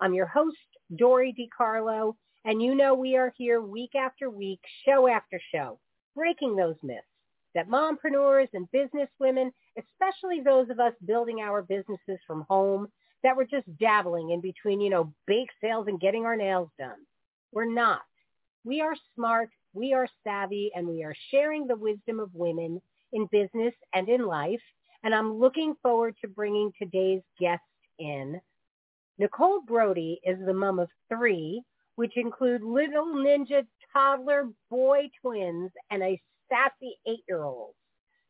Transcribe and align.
I'm 0.00 0.14
your 0.14 0.26
host, 0.26 0.56
Dory 0.96 1.34
DiCarlo, 1.38 2.14
and 2.44 2.62
you 2.62 2.74
know 2.74 2.94
we 2.94 3.16
are 3.16 3.32
here 3.36 3.60
week 3.60 3.94
after 3.94 4.30
week, 4.30 4.60
show 4.84 5.08
after 5.08 5.40
show, 5.52 5.78
breaking 6.14 6.56
those 6.56 6.76
myths 6.82 7.02
that 7.54 7.68
mompreneurs 7.68 8.48
and 8.52 8.70
business 8.70 9.08
women, 9.18 9.52
especially 9.76 10.40
those 10.40 10.70
of 10.70 10.78
us 10.78 10.92
building 11.04 11.40
our 11.40 11.62
businesses 11.62 12.18
from 12.26 12.46
home, 12.48 12.88
that 13.22 13.36
we're 13.36 13.44
just 13.44 13.66
dabbling 13.78 14.30
in 14.30 14.40
between, 14.40 14.80
you 14.80 14.90
know, 14.90 15.12
bake 15.26 15.50
sales 15.60 15.86
and 15.88 16.00
getting 16.00 16.24
our 16.24 16.36
nails 16.36 16.70
done. 16.78 16.98
We're 17.52 17.72
not. 17.72 18.02
We 18.64 18.80
are 18.80 18.94
smart, 19.14 19.50
we 19.72 19.94
are 19.94 20.08
savvy, 20.24 20.70
and 20.74 20.86
we 20.86 21.02
are 21.02 21.14
sharing 21.30 21.66
the 21.66 21.76
wisdom 21.76 22.20
of 22.20 22.34
women 22.34 22.80
in 23.12 23.26
business 23.32 23.74
and 23.94 24.08
in 24.08 24.26
life 24.26 24.60
and 25.02 25.14
I'm 25.14 25.38
looking 25.38 25.74
forward 25.82 26.16
to 26.20 26.28
bringing 26.28 26.72
today's 26.80 27.22
guest 27.40 27.62
in. 27.98 28.40
Nicole 29.18 29.60
Brodie 29.62 30.20
is 30.24 30.38
the 30.46 30.54
mom 30.54 30.78
of 30.78 30.88
three, 31.08 31.62
which 31.96 32.16
include 32.16 32.62
little 32.62 33.06
ninja 33.06 33.66
toddler 33.92 34.48
boy 34.70 35.10
twins 35.20 35.72
and 35.90 36.02
a 36.02 36.20
sassy 36.48 36.96
eight-year-old. 37.04 37.74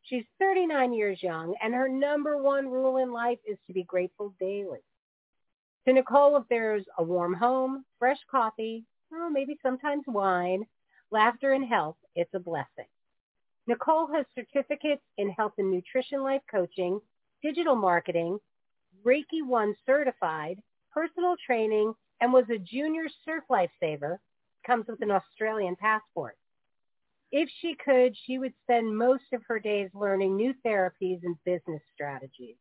She's 0.02 0.24
39 0.38 0.94
years 0.94 1.22
young, 1.22 1.54
and 1.62 1.74
her 1.74 1.88
number 1.88 2.42
one 2.42 2.68
rule 2.68 2.96
in 2.96 3.12
life 3.12 3.38
is 3.46 3.58
to 3.66 3.74
be 3.74 3.82
grateful 3.82 4.32
daily. 4.40 4.78
To 5.86 5.92
Nicole, 5.92 6.38
if 6.38 6.44
there's 6.48 6.84
a 6.96 7.04
warm 7.04 7.34
home, 7.34 7.84
fresh 7.98 8.18
coffee, 8.30 8.84
or 9.12 9.30
maybe 9.30 9.58
sometimes 9.62 10.04
wine, 10.06 10.66
laughter 11.10 11.52
and 11.52 11.66
health, 11.66 11.96
it's 12.14 12.32
a 12.32 12.40
blessing. 12.40 12.88
Nicole 13.66 14.06
has 14.14 14.24
certificates 14.34 15.02
in 15.18 15.28
health 15.28 15.52
and 15.58 15.70
nutrition 15.70 16.22
life 16.22 16.42
coaching, 16.50 17.00
digital 17.42 17.76
marketing, 17.76 18.38
Reiki 19.04 19.46
1 19.46 19.76
certified, 19.84 20.62
personal 20.98 21.36
training, 21.46 21.94
and 22.20 22.32
was 22.32 22.46
a 22.50 22.58
junior 22.58 23.04
surf 23.24 23.44
lifesaver, 23.48 24.16
comes 24.66 24.84
with 24.88 25.00
an 25.00 25.12
Australian 25.12 25.76
passport. 25.76 26.36
If 27.30 27.48
she 27.60 27.76
could, 27.76 28.16
she 28.26 28.38
would 28.38 28.52
spend 28.64 28.98
most 28.98 29.22
of 29.32 29.42
her 29.46 29.60
days 29.60 29.90
learning 29.94 30.34
new 30.34 30.54
therapies 30.66 31.20
and 31.22 31.36
business 31.44 31.82
strategies. 31.94 32.56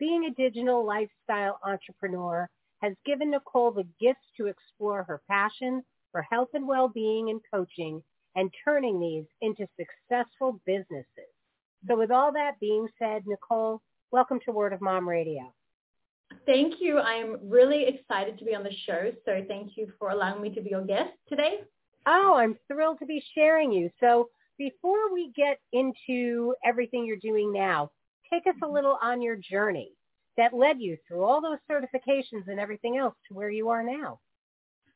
Being 0.00 0.24
a 0.24 0.34
digital 0.34 0.84
lifestyle 0.84 1.60
entrepreneur 1.64 2.50
has 2.82 2.94
given 3.06 3.30
Nicole 3.30 3.70
the 3.70 3.86
gifts 4.00 4.26
to 4.38 4.46
explore 4.46 5.04
her 5.04 5.20
passion 5.28 5.84
for 6.10 6.22
health 6.22 6.48
and 6.54 6.66
well-being 6.66 7.30
and 7.30 7.40
coaching 7.54 8.02
and 8.34 8.50
turning 8.64 8.98
these 8.98 9.26
into 9.42 9.68
successful 9.78 10.60
businesses. 10.66 11.30
So 11.86 11.96
with 11.96 12.10
all 12.10 12.32
that 12.32 12.58
being 12.58 12.88
said, 12.98 13.28
Nicole, 13.28 13.80
welcome 14.10 14.40
to 14.44 14.50
Word 14.50 14.72
of 14.72 14.80
Mom 14.80 15.08
Radio. 15.08 15.52
Thank 16.46 16.74
you. 16.80 16.98
I'm 16.98 17.36
really 17.42 17.86
excited 17.86 18.38
to 18.38 18.44
be 18.44 18.54
on 18.54 18.62
the 18.62 18.74
show. 18.86 19.12
So 19.24 19.44
thank 19.46 19.76
you 19.76 19.92
for 19.98 20.10
allowing 20.10 20.42
me 20.42 20.50
to 20.54 20.60
be 20.60 20.70
your 20.70 20.84
guest 20.84 21.12
today. 21.28 21.60
Oh, 22.06 22.34
I'm 22.36 22.56
thrilled 22.66 22.98
to 23.00 23.06
be 23.06 23.22
sharing 23.34 23.72
you. 23.72 23.90
So 24.00 24.30
before 24.58 25.12
we 25.12 25.32
get 25.36 25.58
into 25.72 26.54
everything 26.64 27.04
you're 27.04 27.16
doing 27.16 27.52
now, 27.52 27.90
take 28.32 28.46
us 28.46 28.54
a 28.62 28.66
little 28.66 28.98
on 29.02 29.22
your 29.22 29.36
journey 29.36 29.92
that 30.36 30.54
led 30.54 30.80
you 30.80 30.96
through 31.06 31.24
all 31.24 31.40
those 31.40 31.58
certifications 31.70 32.46
and 32.46 32.58
everything 32.58 32.96
else 32.96 33.14
to 33.28 33.34
where 33.34 33.50
you 33.50 33.68
are 33.68 33.82
now. 33.82 34.20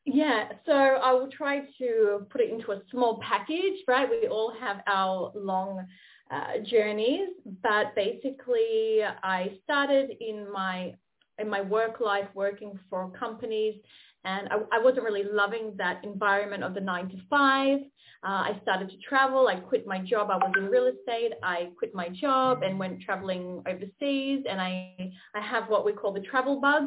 Yeah, 0.06 0.52
so 0.66 0.72
I 0.72 1.12
will 1.12 1.30
try 1.30 1.60
to 1.78 2.26
put 2.30 2.42
it 2.42 2.50
into 2.50 2.72
a 2.72 2.82
small 2.90 3.20
package, 3.26 3.80
right? 3.88 4.08
We 4.08 4.28
all 4.28 4.52
have 4.60 4.82
our 4.86 5.32
long 5.34 5.86
uh, 6.30 6.58
journeys, 6.62 7.28
but 7.62 7.94
basically 7.94 9.00
I 9.02 9.58
started 9.64 10.10
in 10.20 10.50
my 10.52 10.94
in 11.38 11.48
my 11.48 11.60
work 11.60 12.00
life 12.00 12.28
working 12.34 12.78
for 12.88 13.10
companies 13.10 13.76
and 14.24 14.48
I, 14.50 14.78
I 14.78 14.82
wasn't 14.82 15.04
really 15.04 15.24
loving 15.24 15.74
that 15.76 16.02
environment 16.02 16.64
of 16.64 16.74
the 16.74 16.80
nine 16.80 17.08
to 17.10 17.16
five. 17.28 17.78
Uh, 18.26 18.52
I 18.52 18.58
started 18.62 18.88
to 18.88 18.96
travel. 19.06 19.48
I 19.48 19.56
quit 19.56 19.86
my 19.86 19.98
job. 19.98 20.30
I 20.30 20.36
was 20.36 20.52
in 20.56 20.66
real 20.66 20.86
estate. 20.86 21.32
I 21.42 21.68
quit 21.78 21.94
my 21.94 22.08
job 22.08 22.62
and 22.62 22.78
went 22.78 23.02
traveling 23.02 23.62
overseas. 23.68 24.44
And 24.48 24.60
I, 24.60 25.12
I 25.34 25.40
have 25.40 25.68
what 25.68 25.84
we 25.84 25.92
call 25.92 26.12
the 26.12 26.20
travel 26.20 26.58
bug. 26.58 26.84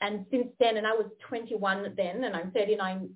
And 0.00 0.24
since 0.30 0.48
then, 0.58 0.78
and 0.78 0.86
I 0.86 0.92
was 0.92 1.06
21 1.28 1.94
then, 1.96 2.24
and 2.24 2.34
I'm 2.34 2.50
39 2.52 3.10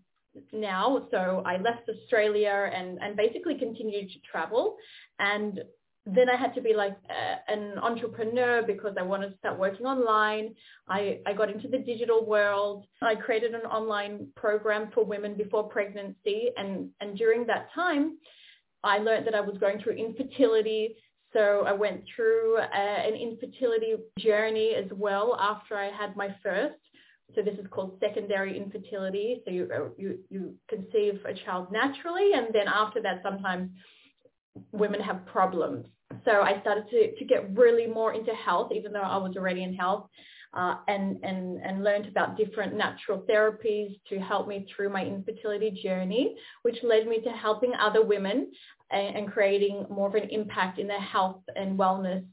now, 0.52 1.08
so 1.10 1.42
I 1.46 1.56
left 1.56 1.88
Australia 1.88 2.70
and, 2.72 2.98
and 3.00 3.16
basically 3.16 3.58
continued 3.58 4.10
to 4.10 4.18
travel. 4.30 4.76
And 5.18 5.60
then 6.06 6.30
I 6.30 6.36
had 6.36 6.54
to 6.54 6.60
be 6.60 6.72
like 6.72 6.96
uh, 7.10 7.52
an 7.52 7.78
entrepreneur 7.78 8.62
because 8.62 8.94
I 8.98 9.02
wanted 9.02 9.30
to 9.30 9.38
start 9.38 9.58
working 9.58 9.86
online. 9.86 10.54
I, 10.88 11.18
I 11.26 11.32
got 11.32 11.50
into 11.50 11.68
the 11.68 11.78
digital 11.78 12.24
world. 12.24 12.86
I 13.02 13.16
created 13.16 13.54
an 13.54 13.62
online 13.62 14.28
program 14.36 14.90
for 14.94 15.04
women 15.04 15.34
before 15.34 15.64
pregnancy. 15.64 16.50
And, 16.56 16.90
and 17.00 17.18
during 17.18 17.46
that 17.46 17.68
time, 17.74 18.18
I 18.84 18.98
learned 18.98 19.26
that 19.26 19.34
I 19.34 19.40
was 19.40 19.58
going 19.58 19.80
through 19.80 19.94
infertility 19.94 20.94
so 21.36 21.64
I 21.66 21.72
went 21.72 22.02
through 22.14 22.56
uh, 22.56 22.66
an 22.72 23.14
infertility 23.14 23.94
journey 24.18 24.74
as 24.74 24.90
well 24.92 25.36
after 25.38 25.76
I 25.76 25.90
had 25.90 26.16
my 26.16 26.34
first. 26.42 26.76
So 27.34 27.42
this 27.42 27.58
is 27.58 27.66
called 27.70 27.98
secondary 28.00 28.56
infertility. 28.56 29.42
So 29.44 29.50
you, 29.50 29.68
uh, 29.74 29.88
you, 29.98 30.18
you 30.30 30.54
conceive 30.68 31.20
a 31.26 31.34
child 31.34 31.70
naturally 31.70 32.32
and 32.34 32.46
then 32.54 32.68
after 32.68 33.02
that 33.02 33.20
sometimes 33.22 33.70
women 34.72 35.00
have 35.00 35.26
problems. 35.26 35.86
So 36.26 36.42
I 36.42 36.60
started 36.60 36.90
to, 36.90 37.16
to 37.16 37.24
get 37.24 37.56
really 37.56 37.86
more 37.86 38.12
into 38.12 38.32
health 38.32 38.72
even 38.74 38.92
though 38.92 39.00
I 39.00 39.16
was 39.16 39.36
already 39.36 39.62
in 39.62 39.74
health 39.74 40.10
uh, 40.52 40.76
and, 40.88 41.18
and, 41.22 41.60
and 41.62 41.84
learned 41.84 42.06
about 42.06 42.36
different 42.36 42.74
natural 42.74 43.24
therapies 43.30 43.98
to 44.08 44.18
help 44.18 44.48
me 44.48 44.66
through 44.74 44.88
my 44.88 45.04
infertility 45.04 45.70
journey, 45.82 46.36
which 46.62 46.76
led 46.82 47.06
me 47.06 47.20
to 47.20 47.30
helping 47.30 47.72
other 47.80 48.04
women 48.04 48.50
and, 48.90 49.16
and 49.16 49.32
creating 49.32 49.86
more 49.90 50.08
of 50.08 50.14
an 50.14 50.28
impact 50.30 50.78
in 50.78 50.86
the 50.86 50.94
health 50.94 51.42
and 51.54 51.78
wellness 51.78 52.24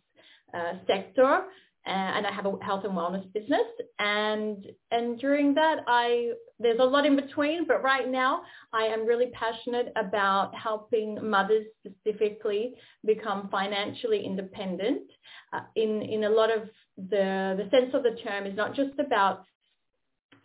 uh, 0.53 0.73
sector. 0.87 1.43
Uh, 1.85 1.89
and 1.89 2.25
I 2.25 2.31
have 2.31 2.45
a 2.45 2.53
health 2.63 2.85
and 2.85 2.93
wellness 2.93 3.31
business. 3.33 3.67
And 3.99 4.65
and 4.91 5.19
during 5.19 5.53
that, 5.55 5.79
I 5.87 6.31
there's 6.59 6.79
a 6.79 6.83
lot 6.83 7.05
in 7.05 7.15
between, 7.15 7.67
but 7.67 7.83
right 7.83 8.09
now 8.09 8.43
I 8.71 8.83
am 8.83 9.05
really 9.05 9.31
passionate 9.33 9.91
about 9.97 10.55
helping 10.55 11.17
mothers 11.29 11.65
specifically 11.85 12.75
become 13.05 13.49
financially 13.49 14.25
independent. 14.25 15.03
Uh, 15.51 15.61
in 15.75 16.01
in 16.01 16.23
a 16.23 16.29
lot 16.29 16.49
of 16.55 16.69
the 16.97 17.55
the 17.57 17.67
sense 17.71 17.93
of 17.93 18.03
the 18.03 18.17
term 18.23 18.45
is 18.45 18.55
not 18.55 18.75
just 18.75 18.97
about 18.99 19.45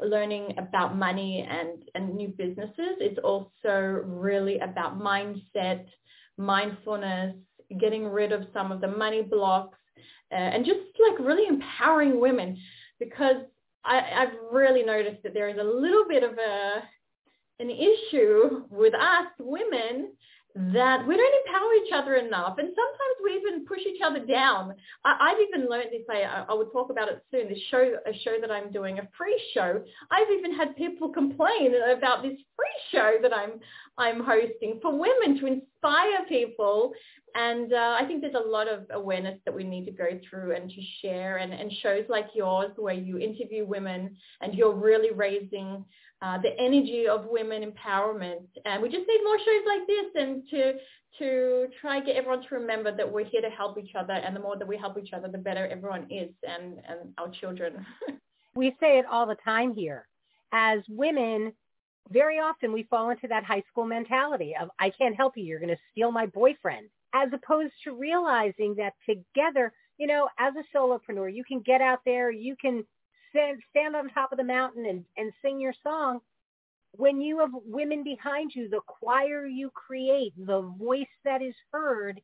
learning 0.01 0.55
about 0.59 0.97
money 0.97 1.47
and, 1.49 1.83
and 1.95 2.15
new 2.15 2.29
businesses. 2.29 2.97
It's 3.01 3.19
also 3.23 4.03
really 4.05 4.59
about 4.59 4.99
mindset, 5.01 5.87
mindfulness, 6.37 7.35
getting 7.81 8.07
rid 8.07 8.33
of 8.33 8.43
some 8.53 8.73
of 8.73 8.81
the 8.81 8.89
money 8.89 9.23
blocks, 9.23 9.79
uh, 10.33 10.35
and 10.35 10.65
just 10.65 10.81
like 11.09 11.19
really 11.19 11.47
empowering 11.47 12.21
women 12.21 12.59
because 12.99 13.37
I, 13.85 14.01
I've 14.01 14.35
really 14.53 14.83
noticed 14.83 15.23
that 15.23 15.35
there 15.35 15.49
is 15.49 15.59
a 15.59 15.65
little 15.65 16.05
bit 16.09 16.23
of 16.23 16.33
a 16.33 16.83
an 17.61 17.71
issue 17.71 18.65
with 18.71 18.95
us 18.95 19.27
women 19.41 20.13
that 20.73 21.07
we 21.07 21.17
don't 21.17 21.47
empower 21.47 21.73
each 21.75 21.93
other 21.95 22.15
enough 22.17 22.59
and 22.59 22.69
sometimes 22.69 23.17
we 23.23 23.37
even 23.37 23.65
push 23.65 23.79
each 23.87 24.01
other 24.05 24.19
down. 24.19 24.75
I, 25.05 25.31
have 25.31 25.39
even 25.41 25.71
learned 25.71 25.91
this, 25.93 26.03
I, 26.11 26.45
I 26.49 26.53
will 26.53 26.67
talk 26.67 26.91
about 26.91 27.09
it 27.09 27.23
soon, 27.31 27.49
this 27.49 27.61
show, 27.71 27.95
a 28.05 28.13
show 28.25 28.39
that 28.41 28.51
I'm 28.51 28.73
doing, 28.73 28.99
a 28.99 29.09
free 29.17 29.41
show. 29.55 29.81
I've 30.11 30.31
even 30.37 30.53
had 30.53 30.75
people 30.77 31.11
complain 31.11 31.75
about 31.97 32.23
this 32.23 32.37
free 32.57 32.67
show 32.91 33.19
that 33.23 33.33
I'm, 33.33 33.61
I'm 33.99 34.25
hosting 34.25 34.81
for 34.83 34.99
women 34.99 35.39
to 35.41 35.47
inspire 35.47 36.27
people. 36.29 36.93
And 37.37 37.73
uh, 37.73 37.97
I 38.01 38.05
think 38.07 38.21
there's 38.21 38.35
a 38.35 38.49
lot 38.49 38.67
of 38.67 38.87
awareness 38.91 39.39
that 39.45 39.55
we 39.55 39.63
need 39.63 39.85
to 39.85 39.93
go 39.93 40.09
through 40.29 40.57
and 40.57 40.69
to 40.69 40.81
share 41.03 41.37
and, 41.37 41.53
and 41.53 41.71
shows 41.83 42.05
like 42.09 42.27
yours 42.35 42.73
where 42.77 42.95
you 42.95 43.19
interview 43.19 43.65
women 43.65 44.17
and 44.41 44.55
you're 44.55 44.75
really 44.75 45.13
raising 45.13 45.85
uh, 46.21 46.39
the 46.39 46.59
energy 46.59 47.07
of 47.07 47.27
women 47.27 47.63
empowerment. 47.63 48.47
And 48.65 48.83
we 48.83 48.89
just 48.89 49.07
need 49.07 49.21
more 49.25 49.39
shows 49.39 49.65
like 49.67 49.87
this 49.87 50.07
and 50.15 50.43
to 50.51 50.73
to 51.19 51.67
try 51.81 52.01
get 52.01 52.17
everyone 52.17 52.43
to 52.47 52.55
remember 52.55 52.95
that 52.95 53.11
we're 53.11 53.25
here 53.25 53.41
to 53.41 53.51
help 53.51 53.79
each 53.79 53.95
other 53.95 54.13
and 54.13 54.37
the 54.37 54.41
more 54.41 54.57
that 54.57 54.69
we 54.69 54.77
help 54.77 54.99
each 54.99 55.13
other, 55.13 55.27
the 55.27 55.39
better 55.39 55.67
everyone 55.67 56.07
is 56.11 56.31
and, 56.47 56.75
and 56.89 57.13
our 57.19 57.29
children. 57.41 57.85
we 58.55 58.77
say 58.79 58.99
it 58.99 59.07
all 59.11 59.27
the 59.27 59.37
time 59.45 59.75
here. 59.75 60.07
as 60.53 60.81
women, 60.89 61.53
very 62.11 62.39
often 62.39 62.73
we 62.73 62.85
fall 62.85 63.11
into 63.11 63.27
that 63.29 63.45
high 63.45 63.63
school 63.71 63.85
mentality 63.85 64.55
of, 64.61 64.71
I 64.79 64.91
can't 64.91 65.17
help 65.17 65.37
you. 65.37 65.45
You're 65.45 65.61
going 65.61 65.75
to 65.75 65.83
steal 65.93 66.11
my 66.11 66.27
boyfriend 66.27 66.89
as 67.15 67.29
opposed 67.33 67.73
to 67.85 67.95
realizing 67.95 68.75
that 68.77 68.95
together, 69.09 69.73
you 69.99 70.07
know, 70.07 70.29
as 70.39 70.55
a 70.57 70.77
solopreneur, 70.77 71.35
you 71.35 71.45
can 71.45 71.61
get 71.61 71.81
out 71.81 72.01
there, 72.05 72.31
you 72.31 72.55
can 72.61 72.85
stand, 73.31 73.63
stand 73.71 73.97
on 73.97 74.09
top 74.09 74.33
of 74.33 74.39
the 74.39 74.45
mountain 74.45 74.87
and, 74.87 75.05
and 75.17 75.33
sing 75.43 75.61
your 75.61 75.75
song. 75.83 76.21
When 76.93 77.21
you 77.21 77.41
have 77.41 77.51
women 77.65 78.03
behind 78.03 78.53
you, 78.55 78.69
the 78.69 78.81
choir 78.87 79.47
you 79.47 79.71
create, 79.71 80.33
the 80.37 80.63
voice 80.79 81.07
that 81.25 81.43
is 81.43 81.55
heard 81.71 82.21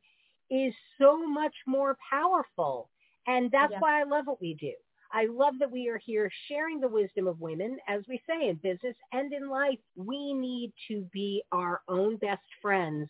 is 0.50 0.74
so 0.98 1.26
much 1.26 1.54
more 1.66 1.96
powerful. 2.10 2.90
And 3.26 3.50
that's 3.50 3.72
yeah. 3.72 3.80
why 3.80 4.00
I 4.00 4.04
love 4.04 4.26
what 4.26 4.40
we 4.40 4.54
do. 4.54 4.72
I 5.12 5.26
love 5.26 5.54
that 5.60 5.70
we 5.70 5.88
are 5.88 5.98
here 5.98 6.30
sharing 6.48 6.80
the 6.80 6.88
wisdom 6.88 7.28
of 7.28 7.40
women. 7.40 7.78
As 7.88 8.02
we 8.08 8.20
say 8.28 8.48
in 8.48 8.56
business 8.56 8.96
and 9.12 9.32
in 9.32 9.48
life, 9.48 9.78
we 9.94 10.34
need 10.34 10.72
to 10.88 11.08
be 11.12 11.42
our 11.52 11.82
own 11.88 12.16
best 12.16 12.42
friends 12.60 13.08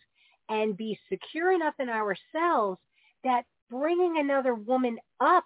and 0.51 0.77
be 0.77 0.99
secure 1.09 1.53
enough 1.53 1.75
in 1.79 1.89
ourselves 1.89 2.79
that 3.25 3.45
bringing 3.71 4.19
another 4.19 4.55
woman 4.55 4.99
up 5.21 5.45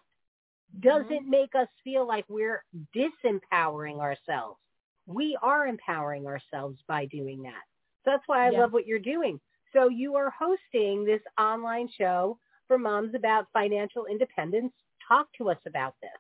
doesn't 0.81 1.09
mm-hmm. 1.09 1.31
make 1.31 1.55
us 1.55 1.69
feel 1.83 2.07
like 2.07 2.25
we're 2.29 2.65
disempowering 2.95 4.01
ourselves. 4.01 4.59
We 5.07 5.39
are 5.43 5.67
empowering 5.67 6.27
ourselves 6.27 6.79
by 6.87 7.07
doing 7.07 7.43
that. 7.43 7.63
So 8.05 8.11
that's 8.13 8.25
why 8.27 8.47
I 8.47 8.51
love 8.51 8.73
what 8.73 8.87
you're 8.87 8.99
doing. 8.99 9.41
So 9.73 9.89
you 9.89 10.15
are 10.17 10.33
hosting 10.39 11.05
this 11.05 11.21
online 11.39 11.89
show 11.97 12.39
for 12.67 12.79
moms 12.79 13.15
about 13.15 13.47
financial 13.53 14.07
independence. 14.07 14.73
Talk 15.07 15.29
to 15.39 15.51
us 15.51 15.59
about 15.67 15.95
this. 16.03 16.11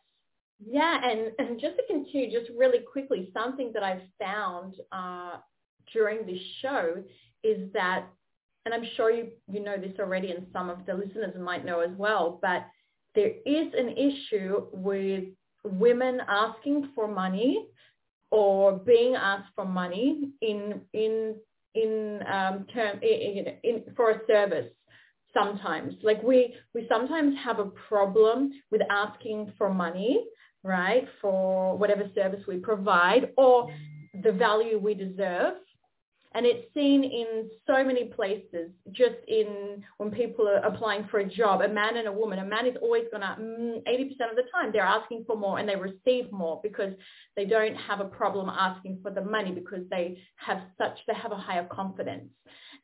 Yeah, 0.66 1.00
and, 1.04 1.32
and 1.38 1.60
just 1.60 1.76
to 1.76 1.82
continue, 1.86 2.30
just 2.30 2.50
really 2.56 2.80
quickly, 2.80 3.30
something 3.32 3.70
that 3.74 3.82
I've 3.82 4.02
found 4.18 4.74
uh, 4.90 5.36
during 5.92 6.26
this 6.26 6.40
show 6.60 7.02
is 7.44 7.72
that 7.74 8.06
and 8.68 8.74
I'm 8.74 8.90
sure 8.96 9.10
you, 9.10 9.28
you 9.50 9.60
know 9.60 9.78
this 9.78 9.98
already 9.98 10.30
and 10.30 10.46
some 10.52 10.68
of 10.68 10.84
the 10.84 10.92
listeners 10.92 11.34
might 11.40 11.64
know 11.64 11.80
as 11.80 11.90
well, 11.96 12.38
but 12.42 12.66
there 13.18 13.32
is 13.44 13.74
an 13.76 13.96
issue 13.96 14.66
with 14.72 15.24
women 15.64 16.20
asking 16.28 16.88
for 16.94 17.08
money 17.08 17.66
or 18.30 18.78
being 18.78 19.16
asked 19.16 19.50
for 19.56 19.64
money 19.64 20.30
in 20.40 20.80
in 20.92 21.34
in 21.74 22.20
um, 22.32 22.64
term 22.72 23.00
in, 23.02 23.46
in, 23.64 23.82
for 23.96 24.10
a 24.10 24.20
service 24.28 24.70
sometimes. 25.34 25.94
Like 26.04 26.22
we 26.22 26.54
we 26.74 26.86
sometimes 26.88 27.34
have 27.42 27.58
a 27.58 27.72
problem 27.88 28.52
with 28.70 28.82
asking 28.88 29.52
for 29.58 29.68
money 29.74 30.24
right 30.62 31.08
for 31.20 31.76
whatever 31.76 32.04
service 32.14 32.44
we 32.46 32.58
provide 32.58 33.32
or 33.36 33.68
the 34.22 34.30
value 34.30 34.78
we 34.78 34.94
deserve 34.94 35.54
and 36.38 36.46
it's 36.46 36.72
seen 36.72 37.02
in 37.02 37.50
so 37.66 37.82
many 37.82 38.04
places, 38.04 38.70
just 38.92 39.16
in 39.26 39.82
when 39.96 40.12
people 40.12 40.46
are 40.46 40.58
applying 40.58 41.04
for 41.10 41.18
a 41.18 41.28
job, 41.28 41.62
a 41.62 41.68
man 41.68 41.96
and 41.96 42.06
a 42.06 42.12
woman. 42.12 42.38
A 42.38 42.44
man 42.44 42.64
is 42.64 42.76
always 42.80 43.06
going 43.10 43.22
to, 43.22 43.82
80% 43.90 44.30
of 44.30 44.36
the 44.36 44.44
time, 44.54 44.70
they're 44.72 44.82
asking 44.82 45.24
for 45.26 45.34
more 45.34 45.58
and 45.58 45.68
they 45.68 45.74
receive 45.74 46.30
more 46.30 46.60
because 46.62 46.92
they 47.34 47.44
don't 47.44 47.74
have 47.74 47.98
a 47.98 48.04
problem 48.04 48.48
asking 48.48 49.00
for 49.02 49.10
the 49.10 49.20
money 49.20 49.50
because 49.50 49.82
they 49.90 50.22
have 50.36 50.60
such, 50.80 50.96
they 51.08 51.14
have 51.14 51.32
a 51.32 51.36
higher 51.36 51.66
confidence. 51.72 52.30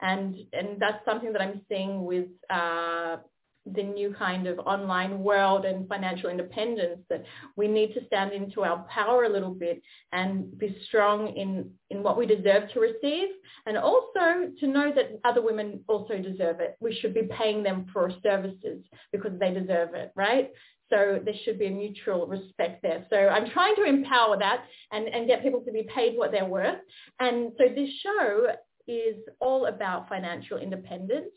And, 0.01 0.35
and 0.53 0.81
that's 0.81 1.05
something 1.05 1.33
that 1.33 1.41
I'm 1.41 1.61
seeing 1.69 2.05
with 2.05 2.27
uh, 2.51 3.19
the 3.67 3.83
new 3.83 4.15
kind 4.19 4.47
of 4.47 4.59
online 4.61 5.21
world 5.21 5.65
and 5.65 5.89
financial 5.89 6.29
independence 6.29 7.01
that 7.09 7.25
we 7.57 7.67
need 7.67 7.95
to 7.95 8.07
stand 8.07 8.33
into 8.33 8.63
our 8.63 8.85
power 8.91 9.25
a 9.25 9.29
little 9.29 9.55
bit 9.55 9.83
and 10.13 10.57
be 10.59 10.77
strong 10.87 11.29
in, 11.29 11.71
in 11.91 12.03
what 12.03 12.19
we 12.19 12.27
deserve 12.27 12.71
to 12.73 12.81
receive 12.81 13.29
and 13.67 13.79
also 13.79 14.51
to 14.61 14.67
know 14.67 14.93
that 14.95 15.19
other 15.25 15.41
women 15.41 15.83
also 15.89 16.19
deserve 16.19 16.61
it. 16.61 16.77
We 16.81 16.95
should 16.95 17.15
be 17.15 17.29
paying 17.31 17.63
them 17.63 17.87
for 17.93 18.13
services 18.23 18.85
because 19.13 19.33
they 19.41 19.53
deserve 19.53 19.95
it, 19.95 20.13
right? 20.15 20.51
So 20.91 21.19
there 21.25 21.35
should 21.45 21.59
be 21.59 21.67
a 21.67 21.71
mutual 21.71 22.27
respect 22.27 22.83
there. 22.83 23.07
So 23.09 23.17
I'm 23.17 23.51
trying 23.51 23.75
to 23.77 23.85
empower 23.85 24.39
that 24.39 24.65
and, 24.93 25.09
and 25.09 25.27
get 25.27 25.43
people 25.43 25.61
to 25.63 25.73
be 25.73 25.87
paid 25.95 26.19
what 26.19 26.31
they're 26.31 26.45
worth. 26.45 26.79
And 27.19 27.53
so 27.57 27.65
this 27.75 27.89
show 28.03 28.49
is 28.87 29.17
all 29.41 29.67
about 29.67 30.11
financial 30.11 30.59
independence. 30.59 31.31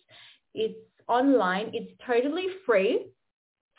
It's 0.54 0.78
online. 1.08 1.72
It's 1.74 1.92
totally 2.06 2.48
free, 2.66 3.08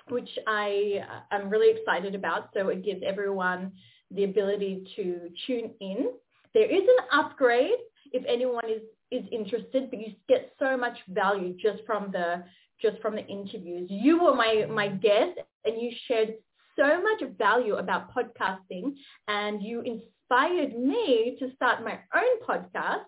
which 0.09 0.31
I 0.47 1.05
am 1.31 1.51
really 1.51 1.77
excited 1.77 2.15
about. 2.15 2.51
So 2.55 2.69
it 2.69 2.85
gives 2.85 3.03
everyone 3.07 3.73
the 4.11 4.25
ability 4.25 4.87
to 4.97 5.29
tune 5.47 5.73
in. 5.81 6.09
There 6.55 6.71
is 6.71 6.83
an 6.83 7.21
upgrade 7.21 7.79
if 8.13 8.25
anyone 8.27 8.65
is, 8.69 8.83
is 9.11 9.25
interested, 9.31 9.91
but 9.91 10.01
you 10.01 10.13
get 10.29 10.53
so 10.59 10.77
much 10.77 10.97
value 11.09 11.55
just 11.61 11.85
from 11.87 12.11
the 12.13 12.45
just 12.81 13.01
from 13.03 13.17
the 13.17 13.27
interviews. 13.27 13.89
You 13.91 14.23
were 14.23 14.35
my, 14.35 14.67
my 14.71 14.89
guest 14.89 15.39
and 15.65 15.81
you 15.81 15.91
shared 16.07 16.35
so 16.79 17.03
much 17.03 17.29
value 17.37 17.75
about 17.75 18.15
podcasting 18.15 18.95
and 19.27 19.61
you 19.61 19.81
inspired 19.81 20.79
me 20.79 21.37
to 21.41 21.53
start 21.57 21.83
my 21.85 21.99
own 22.15 22.41
podcast. 22.49 23.05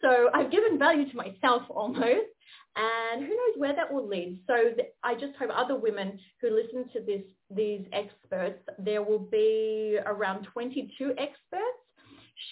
So 0.00 0.30
I've 0.32 0.50
given 0.50 0.78
value 0.78 1.10
to 1.10 1.16
myself 1.16 1.62
almost 1.68 2.28
and 2.76 3.22
who 3.22 3.28
knows 3.28 3.56
where 3.56 3.74
that 3.74 3.92
will 3.92 4.06
lead. 4.06 4.40
So 4.46 4.54
I 5.02 5.14
just 5.14 5.36
hope 5.38 5.50
other 5.54 5.76
women 5.76 6.18
who 6.40 6.50
listen 6.50 6.88
to 6.92 7.00
this, 7.04 7.22
these 7.50 7.84
experts, 7.92 8.62
there 8.78 9.02
will 9.02 9.18
be 9.18 9.98
around 10.06 10.44
22 10.52 11.14
experts 11.18 11.80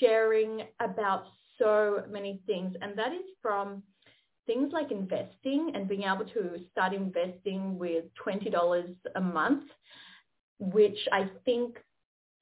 sharing 0.00 0.62
about 0.80 1.24
so 1.58 2.02
many 2.10 2.40
things. 2.46 2.74
And 2.82 2.98
that 2.98 3.12
is 3.12 3.24
from 3.40 3.82
things 4.46 4.72
like 4.72 4.90
investing 4.90 5.72
and 5.74 5.88
being 5.88 6.02
able 6.02 6.24
to 6.24 6.58
start 6.72 6.92
investing 6.92 7.78
with 7.78 8.04
$20 8.26 8.94
a 9.14 9.20
month, 9.20 9.64
which 10.58 10.98
I 11.12 11.30
think 11.44 11.78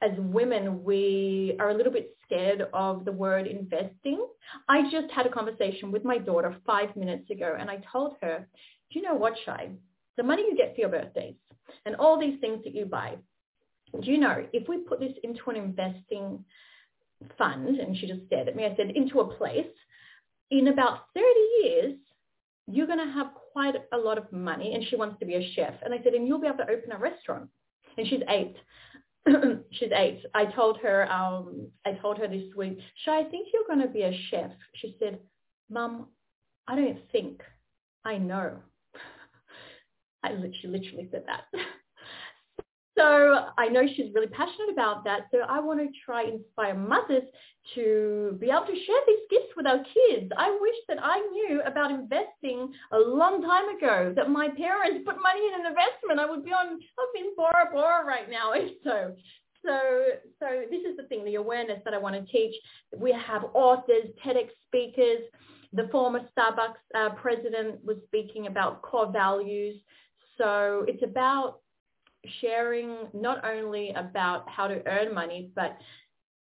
as 0.02 0.12
women, 0.19 0.84
we 0.84 1.56
are 1.58 1.70
a 1.70 1.75
little 1.75 1.93
bit 1.93 2.15
scared 2.26 2.67
of 2.73 3.05
the 3.05 3.12
word 3.12 3.46
investing. 3.46 4.26
I 4.69 4.90
just 4.90 5.11
had 5.12 5.26
a 5.26 5.31
conversation 5.31 5.90
with 5.90 6.05
my 6.05 6.19
daughter 6.19 6.55
five 6.67 6.94
minutes 6.96 7.31
ago 7.31 7.56
and 7.58 7.70
I 7.70 7.82
told 7.90 8.17
her, 8.23 8.46
do 8.90 8.99
you 8.99 9.05
know 9.05 9.14
what, 9.14 9.34
Shai? 9.44 9.70
The 10.17 10.23
money 10.23 10.43
you 10.43 10.56
get 10.56 10.75
for 10.75 10.81
your 10.82 10.90
birthdays 10.90 11.34
and 11.84 11.96
all 11.96 12.19
these 12.19 12.40
things 12.40 12.62
that 12.64 12.75
you 12.75 12.84
buy, 12.84 13.17
do 14.02 14.11
you 14.11 14.19
know, 14.19 14.46
if 14.52 14.69
we 14.69 14.78
put 14.78 15.00
this 15.00 15.12
into 15.23 15.50
an 15.50 15.56
investing 15.56 16.44
fund, 17.38 17.78
and 17.78 17.96
she 17.96 18.06
just 18.06 18.27
stared 18.27 18.48
at 18.48 18.56
me, 18.56 18.65
I 18.65 18.77
said, 18.77 18.91
into 18.91 19.20
a 19.20 19.34
place, 19.36 19.67
in 20.50 20.69
about 20.69 21.06
30 21.15 21.24
years, 21.62 21.94
you're 22.69 22.86
going 22.86 22.98
to 22.98 23.12
have 23.12 23.29
quite 23.53 23.74
a 23.93 23.96
lot 23.96 24.19
of 24.19 24.31
money. 24.32 24.74
And 24.74 24.84
she 24.89 24.96
wants 24.96 25.19
to 25.20 25.27
be 25.27 25.34
a 25.34 25.53
chef. 25.55 25.74
And 25.84 25.94
I 25.94 26.03
said, 26.03 26.15
and 26.15 26.27
you'll 26.27 26.41
be 26.41 26.46
able 26.46 26.58
to 26.58 26.70
open 26.70 26.93
a 26.93 26.98
restaurant. 26.98 27.48
And 27.96 28.06
she's 28.06 28.20
eight. 28.29 28.56
she's 29.72 29.90
eight. 29.92 30.20
I 30.34 30.46
told 30.46 30.78
her, 30.80 31.10
um, 31.10 31.68
I 31.84 31.92
told 31.92 32.18
her 32.18 32.28
this 32.28 32.54
week, 32.56 32.78
Shai, 33.04 33.20
I 33.20 33.24
think 33.24 33.48
you're 33.52 33.66
going 33.66 33.86
to 33.86 33.92
be 33.92 34.02
a 34.02 34.18
chef. 34.30 34.50
She 34.74 34.96
said, 34.98 35.18
Mum, 35.70 36.06
I 36.68 36.76
don't 36.76 36.98
think, 37.10 37.42
I 38.04 38.18
know. 38.18 38.58
I 40.22 40.32
literally, 40.32 40.78
literally 40.78 41.08
said 41.10 41.24
that. 41.26 41.44
so 42.96 43.46
I 43.58 43.69
know 43.69 43.82
she's 43.86 44.15
really 44.15 44.29
passionate 44.29 44.70
about 44.72 45.05
that. 45.05 45.29
So 45.31 45.41
I 45.48 45.60
want 45.60 45.81
to 45.81 45.88
try 46.05 46.24
inspire 46.24 46.74
mothers 46.74 47.24
to 47.74 48.36
be 48.41 48.46
able 48.46 48.67
to 48.67 48.84
share 48.84 49.03
these 49.06 49.26
gifts 49.31 49.53
with 49.56 49.67
our 49.67 49.79
kids. 49.79 50.32
I 50.36 50.56
wish 50.60 50.76
that 50.88 50.98
I 51.03 51.19
knew 51.20 51.60
about 51.67 51.91
investing 51.91 52.72
a 52.93 52.98
long 52.98 53.43
time 53.43 53.76
ago, 53.76 54.12
that 54.17 54.31
my 54.31 54.48
parents 54.48 55.05
put 55.05 55.17
money 55.20 55.46
in 55.46 55.60
an 55.60 55.67
investment. 55.67 56.20
I 56.20 56.31
would 56.31 56.44
be 56.44 56.53
on, 56.53 56.74
I've 56.74 57.15
been 57.15 57.34
Bora 57.36 57.69
Bora 57.72 58.05
right 58.05 58.31
now. 58.31 58.53
So, 58.84 59.17
so, 59.65 59.81
so 60.38 60.46
this 60.70 60.82
is 60.88 60.96
the 60.96 61.03
thing, 61.05 61.24
the 61.24 61.34
awareness 61.34 61.81
that 61.84 61.93
I 61.93 61.98
want 61.98 62.15
to 62.15 62.31
teach. 62.31 62.55
We 62.96 63.12
have 63.12 63.46
authors, 63.53 64.06
TEDx 64.24 64.50
speakers. 64.67 65.22
The 65.72 65.88
former 65.91 66.20
Starbucks 66.38 66.76
uh, 66.94 67.10
president 67.17 67.84
was 67.84 67.96
speaking 68.06 68.46
about 68.46 68.82
core 68.82 69.10
values. 69.10 69.76
So 70.38 70.84
it's 70.86 71.03
about 71.03 71.58
sharing 72.40 73.08
not 73.12 73.44
only 73.44 73.90
about 73.90 74.48
how 74.48 74.68
to 74.68 74.82
earn 74.86 75.14
money, 75.14 75.50
but 75.54 75.78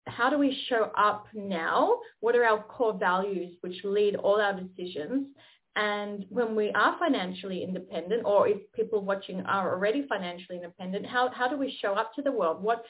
how 0.07 0.31
do 0.31 0.39
we 0.39 0.57
show 0.69 0.91
up 0.97 1.27
now? 1.35 1.99
What 2.21 2.35
are 2.35 2.45
our 2.45 2.63
core 2.63 2.97
values 2.99 3.57
which 3.61 3.77
lead 3.85 4.17
all 4.17 4.41
our 4.41 4.59
decisions? 4.59 5.29
And 5.77 6.25
when 6.29 6.57
we 6.57 6.71
are 6.73 6.97
financially 6.99 7.63
independent, 7.63 8.23
or 8.25 8.49
if 8.49 8.59
people 8.73 9.05
watching 9.05 9.43
are 9.43 9.73
already 9.73 10.07
financially 10.09 10.57
independent, 10.57 11.07
how, 11.07 11.31
how 11.33 11.49
do 11.49 11.57
we 11.57 11.79
show 11.81 11.95
up 11.95 12.15
to 12.15 12.23
the 12.23 12.33
world? 12.33 12.63
What, 12.63 12.85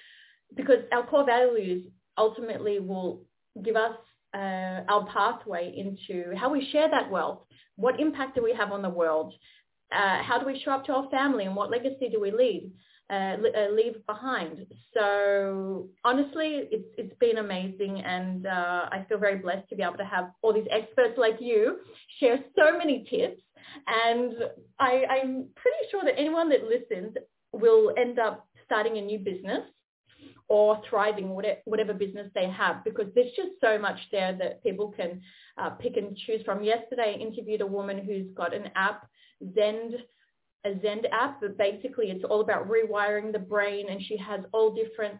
because 0.57 0.79
our 0.93 1.07
core 1.07 1.27
values 1.27 1.87
ultimately 2.17 2.79
will 2.79 3.21
give 3.63 3.77
us 3.77 3.97
uh, 4.35 4.85
our 4.89 5.07
pathway 5.13 5.75
into 5.77 6.35
how 6.37 6.51
we 6.51 6.69
share 6.71 6.89
that 6.91 7.11
wealth. 7.11 7.41
What 7.77 8.01
impact 8.01 8.35
do 8.37 8.43
we 8.43 8.55
have 8.55 8.73
on 8.73 8.83
the 8.83 8.89
world? 8.89 9.35
Uh, 9.91 10.23
how 10.23 10.39
do 10.39 10.47
we 10.47 10.61
show 10.65 10.73
up 10.73 10.85
to 10.85 10.93
our 10.93 11.09
family 11.11 11.45
and 11.45 11.57
what 11.57 11.71
legacy 11.71 12.09
do 12.11 12.21
we 12.21 12.31
leave? 12.31 12.71
uh, 13.11 13.37
uh, 13.57 13.71
leave 13.73 14.05
behind. 14.07 14.67
So 14.95 15.89
honestly, 16.05 16.69
it's 16.71 16.89
it's 16.99 17.15
been 17.19 17.39
amazing, 17.39 18.01
and 18.03 18.47
uh, 18.47 18.89
I 18.93 19.07
feel 19.09 19.19
very 19.19 19.39
blessed 19.39 19.69
to 19.71 19.77
be 19.77 19.83
able 19.83 19.97
to 19.97 20.05
have 20.05 20.31
all 20.43 20.53
these 20.53 20.67
experts 20.71 21.15
like 21.17 21.37
you 21.41 21.79
share 22.21 22.39
so 22.57 22.77
many 22.77 23.07
tips. 23.09 23.43
And 23.87 24.35
I, 24.79 25.05
I'm 25.11 25.47
pretty 25.57 25.89
sure 25.91 26.05
that 26.05 26.19
anyone 26.19 26.49
that 26.51 26.65
listens 26.65 27.15
will 27.53 27.93
end 27.99 28.19
up 28.19 28.47
starting 28.65 28.99
a 28.99 29.03
new 29.03 29.19
business 29.19 29.63
or 30.49 30.81
thriving 30.89 31.29
whatever 31.65 31.93
business 31.93 32.31
they 32.35 32.49
have 32.49 32.83
because 32.85 33.07
there's 33.15 33.33
just 33.37 33.51
so 33.61 33.79
much 33.79 33.99
there 34.11 34.35
that 34.39 34.63
people 34.63 34.91
can 34.91 35.21
uh, 35.59 35.71
pick 35.71 35.97
and 35.97 36.17
choose 36.17 36.43
from. 36.45 36.65
Yesterday 36.65 37.15
I 37.17 37.21
interviewed 37.21 37.61
a 37.61 37.67
woman 37.67 37.99
who's 37.99 38.27
got 38.35 38.55
an 38.55 38.71
app, 38.75 39.07
Zend, 39.55 39.95
a 40.65 40.81
Zend 40.81 41.07
app, 41.13 41.41
but 41.41 41.57
basically 41.57 42.11
it's 42.11 42.25
all 42.25 42.41
about 42.41 42.69
rewiring 42.69 43.33
the 43.33 43.39
brain 43.39 43.89
and 43.89 44.03
she 44.03 44.17
has 44.17 44.41
all 44.53 44.75
different 44.75 45.19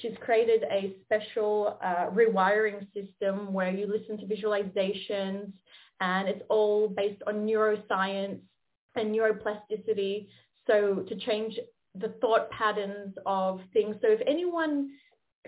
she's 0.00 0.16
created 0.20 0.64
a 0.64 0.96
special 1.04 1.78
uh, 1.82 2.10
rewiring 2.10 2.86
system 2.92 3.52
where 3.52 3.70
you 3.70 3.86
listen 3.86 4.18
to 4.18 4.26
visualizations 4.26 5.52
and 6.00 6.28
it's 6.28 6.42
all 6.48 6.88
based 6.88 7.22
on 7.26 7.46
neuroscience 7.46 8.40
and 8.96 9.14
neuroplasticity. 9.14 10.26
So 10.66 11.04
to 11.08 11.16
change 11.20 11.58
the 11.94 12.14
thought 12.20 12.50
patterns 12.50 13.14
of 13.26 13.60
things. 13.72 13.96
So 14.00 14.08
if 14.08 14.20
anyone 14.26 14.90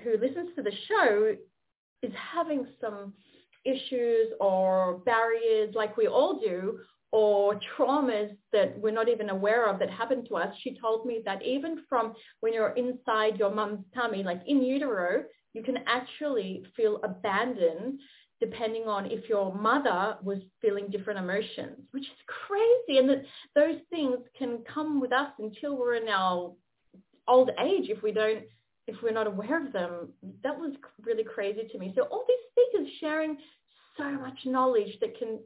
who 0.03 0.13
listens 0.13 0.51
to 0.57 0.63
the 0.63 0.73
show 0.89 1.35
is 2.03 2.13
having 2.15 2.67
some 2.81 3.13
issues 3.65 4.33
or 4.41 4.99
barriers 5.05 5.75
like 5.75 5.97
we 5.97 6.09
all 6.09 6.41
do, 6.41 6.79
or 7.13 7.61
traumas 7.77 8.35
that 8.53 8.79
we're 8.79 8.91
not 8.91 9.09
even 9.09 9.29
aware 9.29 9.67
of 9.67 9.79
that 9.79 9.91
happened 9.91 10.27
to 10.29 10.37
us, 10.37 10.55
she 10.63 10.77
told 10.81 11.05
me 11.07 11.21
that 11.25 11.43
even 11.45 11.85
from 11.89 12.15
when 12.41 12.55
you're 12.55 12.71
inside 12.71 13.39
your 13.39 13.55
mum's 13.55 13.85
tummy, 13.95 14.23
like 14.23 14.41
in 14.47 14.63
utero, 14.63 15.23
you 15.53 15.63
can 15.63 15.79
actually 15.87 16.65
feel 16.75 17.01
abandoned 17.05 18.01
depending 18.41 18.89
on 18.89 19.09
if 19.11 19.29
your 19.29 19.55
mother 19.55 20.17
was 20.23 20.39
feeling 20.61 20.89
different 20.91 21.19
emotions, 21.19 21.79
which 21.93 22.03
is 22.03 22.19
crazy. 22.27 22.99
And 22.99 23.09
that 23.09 23.23
those 23.55 23.77
things 23.91 24.17
can 24.37 24.65
come 24.75 25.01
with 25.01 25.13
us 25.13 25.31
until 25.39 25.77
we're 25.77 25.95
in 25.95 26.09
our 26.09 26.53
old 27.29 27.51
age 27.61 27.89
if 27.89 28.03
we 28.03 28.11
don't, 28.11 28.43
if 28.89 28.97
we're 29.03 29.13
not 29.13 29.29
aware 29.29 29.65
of 29.65 29.73
them. 29.73 30.09
That 30.43 30.59
was 30.59 30.73
really 31.05 31.25
crazy 31.25 31.69
to 31.71 31.79
me. 31.79 31.93
So 31.95 32.03
all 32.11 32.25
these 32.27 32.37
speakers 32.51 32.93
sharing 33.01 33.37
so 33.97 34.11
much 34.11 34.39
knowledge 34.45 34.99
that 35.01 35.19
can 35.19 35.39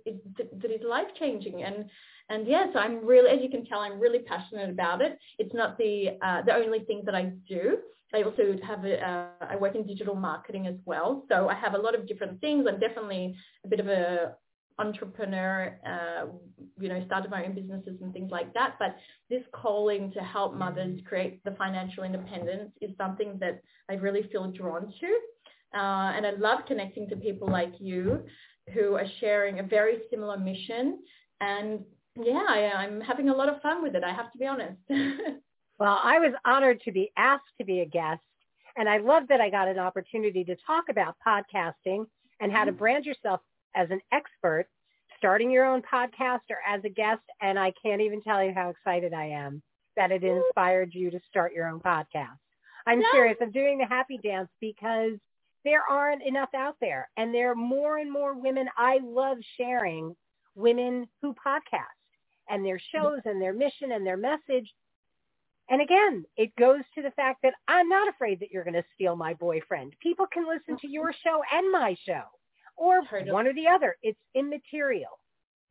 that 0.60 0.70
is 0.70 0.80
life 0.88 1.08
changing 1.18 1.62
and 1.62 1.84
and 2.28 2.46
yes 2.46 2.68
i'm 2.74 3.04
really 3.04 3.30
as 3.30 3.42
you 3.42 3.50
can 3.50 3.64
tell 3.64 3.80
i'm 3.80 3.98
really 3.98 4.20
passionate 4.20 4.70
about 4.70 5.00
it 5.02 5.18
it's 5.38 5.54
not 5.54 5.76
the 5.78 6.18
uh, 6.22 6.42
the 6.42 6.54
only 6.54 6.80
thing 6.80 7.02
that 7.04 7.14
i 7.14 7.32
do 7.48 7.78
I 8.14 8.22
also 8.22 8.56
have 8.64 8.84
a, 8.84 9.04
uh, 9.06 9.46
I 9.50 9.56
work 9.56 9.74
in 9.74 9.86
digital 9.86 10.14
marketing 10.14 10.66
as 10.66 10.76
well. 10.84 11.24
So 11.28 11.48
I 11.48 11.54
have 11.54 11.74
a 11.74 11.78
lot 11.78 11.94
of 11.94 12.06
different 12.06 12.40
things. 12.40 12.66
I'm 12.68 12.78
definitely 12.78 13.34
a 13.64 13.68
bit 13.68 13.80
of 13.80 13.88
a 13.88 14.36
entrepreneur, 14.78 15.78
uh, 15.86 16.26
you 16.78 16.88
know, 16.88 17.02
started 17.06 17.30
my 17.30 17.44
own 17.44 17.54
businesses 17.54 17.98
and 18.02 18.12
things 18.12 18.30
like 18.30 18.52
that. 18.54 18.76
But 18.78 18.96
this 19.30 19.42
calling 19.52 20.12
to 20.12 20.20
help 20.20 20.54
mothers 20.54 21.00
create 21.06 21.42
the 21.44 21.52
financial 21.52 22.04
independence 22.04 22.72
is 22.80 22.90
something 22.98 23.38
that 23.40 23.62
I 23.88 23.94
really 23.94 24.28
feel 24.30 24.50
drawn 24.50 24.92
to. 25.00 25.18
Uh, 25.75 26.12
and 26.16 26.26
I 26.26 26.30
love 26.32 26.61
connecting 26.66 27.08
to 27.08 27.16
people 27.16 27.49
like 27.49 27.73
you 27.78 28.25
who 28.73 28.94
are 28.94 29.06
sharing 29.20 29.58
a 29.58 29.62
very 29.62 29.99
similar 30.11 30.38
mission. 30.38 31.00
And 31.40 31.80
yeah, 32.16 32.44
I, 32.49 32.73
I'm 32.76 33.00
having 33.00 33.28
a 33.28 33.35
lot 33.35 33.49
of 33.49 33.61
fun 33.61 33.82
with 33.82 33.94
it. 33.94 34.02
I 34.02 34.12
have 34.12 34.32
to 34.32 34.38
be 34.38 34.46
honest. 34.46 34.80
Well, 35.78 36.00
I 36.02 36.18
was 36.18 36.32
honored 36.44 36.80
to 36.82 36.92
be 36.92 37.11
asked 37.16 37.44
to 37.58 37.64
be 37.64 37.80
a 37.80 37.87
guest, 37.87 38.23
and 38.76 38.88
I 38.88 38.99
love 38.99 39.25
that 39.28 39.40
I 39.40 39.50
got 39.50 39.68
an 39.68 39.78
opportunity 39.78 40.42
to 40.44 40.56
talk 40.66 40.85
about 40.88 41.16
podcasting 41.26 42.06
and 42.40 42.50
how 42.50 42.64
to 42.64 42.70
mm-hmm. 42.70 42.78
brand 42.78 43.04
yourself 43.04 43.40
as 43.75 43.88
an 43.90 44.00
expert, 44.12 44.68
starting 45.18 45.50
your 45.50 45.66
own 45.66 45.82
podcast 45.82 46.40
or 46.50 46.58
as 46.66 46.82
a 46.85 46.88
guest. 46.88 47.23
And 47.42 47.58
I 47.58 47.75
can't 47.82 48.00
even 48.00 48.23
tell 48.23 48.42
you 48.42 48.52
how 48.54 48.70
excited 48.70 49.12
I 49.12 49.26
am 49.26 49.62
that 49.96 50.11
it 50.11 50.25
inspired 50.25 50.94
you 50.94 51.11
to 51.11 51.20
start 51.28 51.52
your 51.52 51.68
own 51.68 51.80
podcast. 51.80 52.38
I'm 52.87 53.00
no. 53.00 53.06
serious. 53.12 53.37
I'm 53.40 53.50
doing 53.50 53.78
the 53.78 53.87
happy 53.87 54.18
dance 54.23 54.49
because 54.61 55.18
there 55.66 55.82
aren't 55.88 56.23
enough 56.23 56.50
out 56.54 56.76
there. 56.80 57.08
And 57.16 57.35
there 57.35 57.52
are 57.52 57.56
more 57.56 57.99
and 57.99 58.11
more 58.11 58.35
women. 58.38 58.68
I 58.76 58.99
love 59.02 59.38
sharing 59.56 60.14
women 60.54 61.08
who 61.23 61.35
podcast 61.35 61.80
and 62.49 62.64
their 62.64 62.80
shows 62.94 63.20
and 63.25 63.40
their 63.40 63.52
mission 63.52 63.92
and 63.92 64.06
their 64.06 64.16
message 64.16 64.73
and 65.68 65.82
again, 65.82 66.25
it 66.37 66.54
goes 66.56 66.82
to 66.94 67.02
the 67.02 67.11
fact 67.12 67.42
that 67.42 67.54
I'm 67.66 67.88
not 67.88 68.08
afraid 68.08 68.40
that 68.40 68.50
you're 68.50 68.64
going 68.64 68.75
to 68.75 68.85
steal 68.94 69.16
my 69.16 69.35
boyfriend. 69.35 69.94
People 70.00 70.26
can 70.32 70.46
listen 70.46 70.78
to 70.80 70.88
your 70.88 71.12
show 71.25 71.42
and 71.52 71.73
my 71.73 71.96
show 72.06 72.23
or 72.76 73.02
one 73.26 73.46
or 73.46 73.54
the 73.54 73.66
other. 73.66 73.96
It's 74.02 74.18
immaterial. 74.35 75.18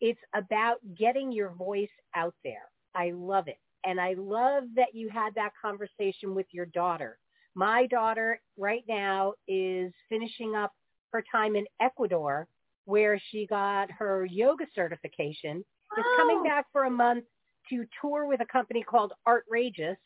It's 0.02 0.20
about 0.34 0.78
getting 0.98 1.32
your 1.32 1.52
voice 1.52 1.90
out 2.16 2.36
there. 2.44 2.64
I 2.94 3.12
love 3.12 3.48
it. 3.48 3.60
And 3.86 4.00
I 4.02 4.16
love 4.18 4.64
that 4.76 4.94
you 4.94 5.10
had 5.10 5.36
that 5.36 5.52
conversation 5.62 6.36
with 6.36 6.48
your 6.52 6.66
daughter. 6.66 7.18
My 7.56 7.88
daughter 7.88 8.42
right 8.58 8.84
now 8.88 9.34
is 9.48 9.94
finishing 10.10 10.56
up 10.56 10.74
her 11.12 11.24
time 11.32 11.56
in 11.56 11.66
Ecuador 11.80 12.48
where 12.86 13.20
she 13.32 13.48
got 13.48 13.90
her 13.92 14.26
yoga 14.26 14.66
certification, 14.76 15.64
is 15.98 16.06
coming 16.18 16.40
oh. 16.42 16.44
back 16.44 16.66
for 16.72 16.84
a 16.84 16.90
month 16.90 17.26
to 17.70 17.86
tour 18.02 18.26
with 18.28 18.42
a 18.42 18.46
company 18.46 18.84
called 18.84 19.14
Artrageous. 19.26 19.98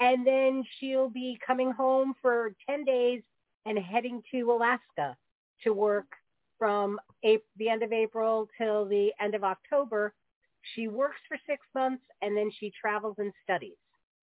And 0.00 0.26
then 0.26 0.64
she'll 0.78 1.08
be 1.08 1.38
coming 1.44 1.72
home 1.72 2.14
for 2.22 2.54
10 2.68 2.84
days 2.84 3.22
and 3.66 3.78
heading 3.78 4.22
to 4.32 4.52
Alaska 4.52 5.16
to 5.62 5.72
work 5.72 6.06
from 6.58 7.00
April, 7.22 7.46
the 7.56 7.68
end 7.68 7.82
of 7.82 7.92
April 7.92 8.48
till 8.58 8.84
the 8.86 9.10
end 9.20 9.34
of 9.34 9.44
October. 9.44 10.14
She 10.74 10.88
works 10.88 11.20
for 11.28 11.38
six 11.46 11.64
months 11.74 12.02
and 12.22 12.36
then 12.36 12.50
she 12.58 12.72
travels 12.80 13.16
and 13.18 13.32
studies. 13.42 13.76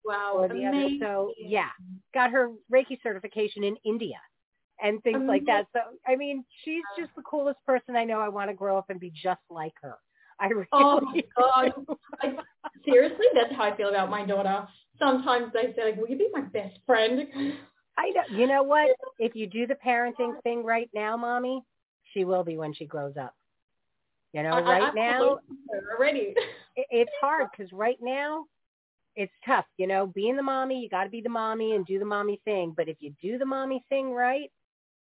Wow. 0.03 0.47
the 0.51 0.65
other, 0.65 0.87
so 0.99 1.33
yeah, 1.37 1.69
got 2.13 2.31
her 2.31 2.51
Reiki 2.73 3.01
certification 3.03 3.63
in 3.63 3.75
India 3.85 4.17
and 4.81 5.01
things 5.03 5.17
amazing. 5.17 5.27
like 5.27 5.45
that. 5.45 5.67
So, 5.73 5.97
I 6.07 6.15
mean, 6.15 6.43
she's 6.63 6.83
just 6.97 7.11
the 7.15 7.21
coolest 7.21 7.59
person 7.65 7.95
I 7.95 8.03
know. 8.03 8.19
I 8.19 8.29
want 8.29 8.49
to 8.49 8.55
grow 8.55 8.77
up 8.77 8.89
and 8.89 8.99
be 8.99 9.11
just 9.11 9.41
like 9.49 9.73
her. 9.81 9.95
I 10.39 10.47
really 10.47 10.67
oh 10.71 10.99
my 11.01 11.21
god! 11.37 11.73
I, 12.21 12.33
seriously, 12.83 13.27
that's 13.33 13.53
how 13.53 13.63
I 13.63 13.77
feel 13.77 13.89
about 13.89 14.09
my 14.09 14.25
daughter. 14.25 14.67
Sometimes 14.97 15.53
they 15.53 15.73
say, 15.75 15.91
like, 15.91 15.97
"Will 15.97 16.09
you 16.09 16.17
be 16.17 16.29
my 16.33 16.41
best 16.41 16.79
friend?" 16.85 17.27
I 17.97 18.09
know. 18.09 18.37
You 18.37 18.47
know 18.47 18.63
what? 18.63 18.89
If 19.19 19.35
you 19.35 19.45
do 19.45 19.67
the 19.67 19.77
parenting 19.85 20.41
thing 20.43 20.63
right 20.63 20.89
now, 20.95 21.15
mommy, 21.15 21.63
she 22.13 22.25
will 22.25 22.43
be 22.43 22.57
when 22.57 22.73
she 22.73 22.85
grows 22.85 23.17
up. 23.17 23.35
You 24.33 24.43
know, 24.43 24.51
right 24.51 24.91
I, 24.91 24.95
now, 24.95 25.37
already, 25.93 26.33
it, 26.75 26.87
it's 26.89 27.11
hard 27.21 27.47
because 27.51 27.71
right 27.73 27.97
now, 28.01 28.45
it's 29.15 29.33
tough. 29.45 29.65
You 29.77 29.87
know, 29.87 30.07
being 30.07 30.35
the 30.35 30.43
mommy, 30.43 30.81
you 30.81 30.89
got 30.89 31.03
to 31.03 31.09
be 31.09 31.21
the 31.21 31.29
mommy 31.29 31.75
and 31.75 31.85
do 31.85 31.99
the 31.99 32.05
mommy 32.05 32.41
thing. 32.45 32.73
But 32.75 32.87
if 32.87 32.97
you 32.99 33.13
do 33.21 33.37
the 33.37 33.45
mommy 33.45 33.83
thing 33.89 34.11
right, 34.11 34.51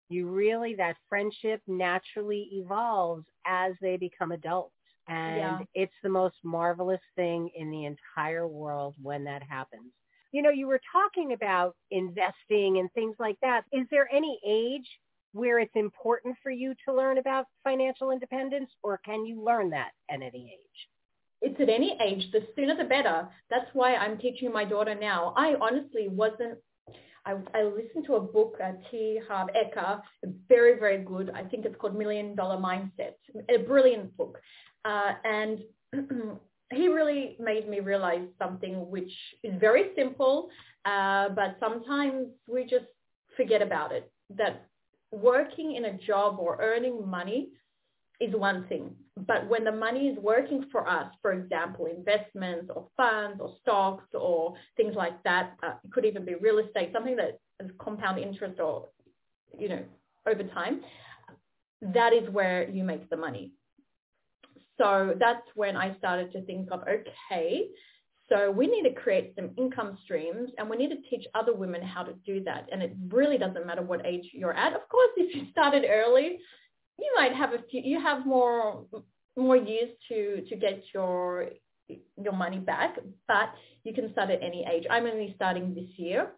you 0.09 0.29
really 0.29 0.75
that 0.77 0.97
friendship 1.09 1.61
naturally 1.67 2.49
evolves 2.53 3.27
as 3.47 3.75
they 3.81 3.97
become 3.97 4.33
adults. 4.33 4.73
And 5.09 5.37
yeah. 5.37 5.59
it's 5.75 5.95
the 6.03 6.09
most 6.09 6.37
marvelous 6.43 7.01
thing 7.15 7.51
in 7.57 7.71
the 7.71 7.85
entire 7.85 8.47
world 8.47 8.95
when 9.01 9.25
that 9.25 9.43
happens. 9.43 9.93
You 10.33 10.43
know, 10.43 10.51
you 10.51 10.67
were 10.67 10.81
talking 10.93 11.33
about 11.33 11.77
investing 11.91 12.79
and 12.79 12.93
things 12.93 13.17
like 13.19 13.39
that. 13.41 13.63
Is 13.73 13.87
there 13.91 14.09
any 14.13 14.39
age 14.47 14.89
where 15.33 15.59
it's 15.59 15.77
important 15.77 16.37
for 16.43 16.51
you 16.51 16.75
to 16.87 16.95
learn 16.95 17.19
about 17.19 17.47
financial 17.63 18.11
independence 18.11 18.71
or 18.83 18.99
can 19.05 19.25
you 19.25 19.43
learn 19.43 19.71
that 19.71 19.91
at 20.11 20.23
any 20.23 20.59
age? 20.59 20.89
It's 21.47 21.61
at 21.61 21.69
any 21.69 21.97
age. 22.05 22.25
The 22.33 22.41
sooner 22.57 22.77
the 22.77 22.85
better. 22.85 23.29
That's 23.51 23.71
why 23.73 23.95
I'm 23.95 24.19
teaching 24.19 24.53
my 24.53 24.65
daughter 24.65 24.97
now. 24.97 25.33
I 25.37 25.55
honestly 25.61 26.09
wasn't 26.09 26.59
I, 27.25 27.35
I, 27.55 27.63
listened 27.65 28.07
to 28.07 28.15
a 28.15 28.21
book, 28.21 28.55
uh, 28.63 28.73
T. 28.89 29.21
Harv 29.29 29.49
Eker, 29.49 30.01
very, 30.49 30.79
very 30.79 31.03
good. 31.03 31.33
I 31.35 31.43
think 31.43 31.65
it's 31.65 31.75
called 31.81 31.97
Million 31.97 32.37
Dollar 32.37 32.57
Mindset, 32.57 33.17
a 33.49 33.59
brilliant 33.59 34.17
book. 34.17 34.39
Uh, 34.85 35.13
and 35.25 35.59
he 36.73 36.87
really 36.87 37.37
made 37.41 37.69
me 37.69 37.81
realize 37.81 38.27
something 38.41 38.89
which 38.91 39.13
is 39.43 39.53
very 39.59 39.91
simple, 39.97 40.49
uh, 40.85 41.31
but 41.31 41.57
sometimes 41.59 42.29
we 42.49 42.63
just 42.63 42.87
forget 43.37 43.61
about 43.61 43.91
it. 43.91 44.11
That 44.31 44.67
working 45.11 45.75
in 45.75 45.87
a 45.87 45.99
job 45.99 46.39
or 46.39 46.59
earning 46.61 47.09
money 47.09 47.49
is 48.21 48.35
one 48.35 48.67
thing. 48.69 48.95
But 49.17 49.49
when 49.49 49.65
the 49.65 49.73
money 49.73 50.09
is 50.09 50.19
working 50.19 50.65
for 50.73 50.89
us, 50.89 51.13
for 51.23 51.33
example, 51.33 51.87
investments 51.87 52.71
or 52.75 52.89
funds 52.97 53.41
or 53.41 53.55
stocks 53.63 54.09
or 54.15 54.55
things 54.77 54.95
like 54.95 55.23
that, 55.25 55.55
uh, 55.63 55.75
it 55.85 55.93
could 55.93 56.05
even 56.05 56.25
be 56.25 56.35
real 56.35 56.59
estate, 56.59 56.91
something 56.93 57.17
that 57.17 57.39
is 57.63 57.71
compound 57.79 58.19
interest 58.19 58.61
or, 58.61 58.89
you 59.59 59.69
know, 59.69 59.83
over 60.27 60.43
time, 60.43 60.81
that 61.81 62.13
is 62.13 62.29
where 62.31 62.69
you 62.69 62.85
make 62.85 63.09
the 63.11 63.17
money. 63.17 63.53
So 64.79 65.15
that's 65.19 65.47
when 65.55 65.77
I 65.77 65.97
started 65.97 66.33
to 66.33 66.43
think 66.43 66.71
of, 66.71 66.83
okay, 66.83 67.69
So 68.29 68.51
we 68.51 68.67
need 68.67 68.83
to 68.83 68.93
create 68.93 69.35
some 69.37 69.51
income 69.57 69.97
streams 70.05 70.51
and 70.59 70.69
we 70.69 70.77
need 70.77 70.91
to 70.91 71.01
teach 71.09 71.27
other 71.35 71.55
women 71.55 71.81
how 71.83 72.03
to 72.03 72.13
do 72.25 72.43
that. 72.45 72.69
And 72.73 72.83
it 72.83 72.93
really 73.09 73.39
doesn't 73.39 73.67
matter 73.67 73.83
what 73.83 74.05
age 74.05 74.31
you're 74.33 74.53
at. 74.53 74.73
Of 74.73 74.89
course, 74.89 75.11
if 75.17 75.35
you 75.35 75.47
started 75.53 75.85
early, 75.89 76.39
you 76.99 77.13
might 77.17 77.35
have 77.35 77.53
a 77.53 77.59
few, 77.71 77.81
you 77.83 78.01
have 78.01 78.27
more, 78.27 78.85
more 79.37 79.57
years 79.57 79.91
to, 80.09 80.43
to 80.49 80.57
get 80.57 80.83
your, 80.95 81.49
your 82.23 82.33
money 82.33 82.59
back, 82.59 82.97
but 83.29 83.51
you 83.85 83.93
can 83.93 84.11
start 84.13 84.31
at 84.31 84.43
any 84.43 84.65
age. 84.71 84.85
I'm 84.91 85.07
only 85.07 85.33
starting 85.37 85.75
this 85.75 85.89
year 85.97 86.33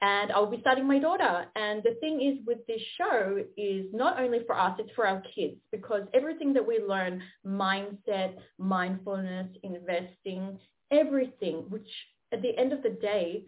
and 0.00 0.32
I'll 0.32 0.50
be 0.50 0.60
starting 0.60 0.86
my 0.86 0.98
daughter. 0.98 1.46
And 1.54 1.82
the 1.82 1.94
thing 2.00 2.20
is 2.20 2.44
with 2.46 2.66
this 2.66 2.80
show 2.96 3.44
is 3.56 3.86
not 3.92 4.20
only 4.20 4.40
for 4.46 4.58
us, 4.58 4.76
it's 4.78 4.90
for 4.96 5.06
our 5.06 5.22
kids 5.34 5.56
because 5.70 6.02
everything 6.14 6.52
that 6.54 6.66
we 6.66 6.80
learn, 6.80 7.22
mindset, 7.46 8.34
mindfulness, 8.58 9.48
investing, 9.62 10.58
everything, 10.90 11.64
which 11.68 11.88
at 12.32 12.42
the 12.42 12.56
end 12.58 12.72
of 12.72 12.82
the 12.82 12.90
day, 12.90 13.44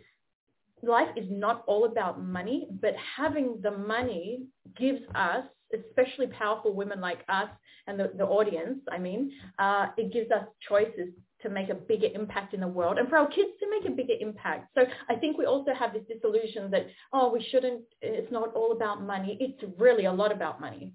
life 0.82 1.08
is 1.16 1.26
not 1.30 1.64
all 1.66 1.84
about 1.84 2.22
money, 2.22 2.66
but 2.80 2.94
having 3.16 3.60
the 3.62 3.70
money 3.70 4.46
gives 4.76 5.00
us, 5.14 5.44
especially 5.74 6.26
powerful 6.28 6.72
women 6.74 7.00
like 7.00 7.20
us 7.28 7.48
and 7.86 7.98
the, 7.98 8.12
the 8.16 8.24
audience, 8.24 8.80
I 8.90 8.98
mean, 8.98 9.32
uh, 9.58 9.86
it 9.96 10.12
gives 10.12 10.30
us 10.30 10.44
choices 10.68 11.10
to 11.42 11.48
make 11.48 11.70
a 11.70 11.74
bigger 11.74 12.08
impact 12.14 12.54
in 12.54 12.60
the 12.60 12.68
world 12.68 12.98
and 12.98 13.08
for 13.08 13.16
our 13.16 13.28
kids 13.28 13.50
to 13.60 13.70
make 13.70 13.90
a 13.90 13.94
bigger 13.94 14.14
impact. 14.20 14.68
So 14.74 14.82
I 15.08 15.14
think 15.14 15.38
we 15.38 15.46
also 15.46 15.72
have 15.72 15.92
this 15.92 16.02
disillusion 16.06 16.70
that, 16.70 16.86
oh, 17.12 17.32
we 17.32 17.46
shouldn't, 17.50 17.82
it's 18.02 18.30
not 18.30 18.54
all 18.54 18.72
about 18.72 19.02
money. 19.02 19.38
It's 19.40 19.62
really 19.78 20.04
a 20.04 20.12
lot 20.12 20.32
about 20.32 20.60
money 20.60 20.92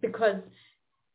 because 0.00 0.36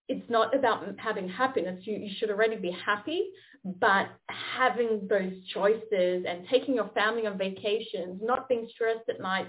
it's 0.10 0.30
not 0.30 0.54
about 0.54 0.84
having 1.00 1.30
happiness. 1.30 1.82
You, 1.86 1.96
you 1.96 2.12
should 2.18 2.30
already 2.30 2.58
be 2.58 2.76
happy, 2.86 3.30
but 3.64 4.10
having 4.58 5.08
those 5.10 5.32
choices 5.54 6.26
and 6.28 6.46
taking 6.50 6.76
your 6.76 6.90
family 6.90 7.26
on 7.26 7.38
vacations, 7.38 8.20
not 8.22 8.50
being 8.50 8.68
stressed 8.74 9.08
at 9.10 9.22
night 9.22 9.48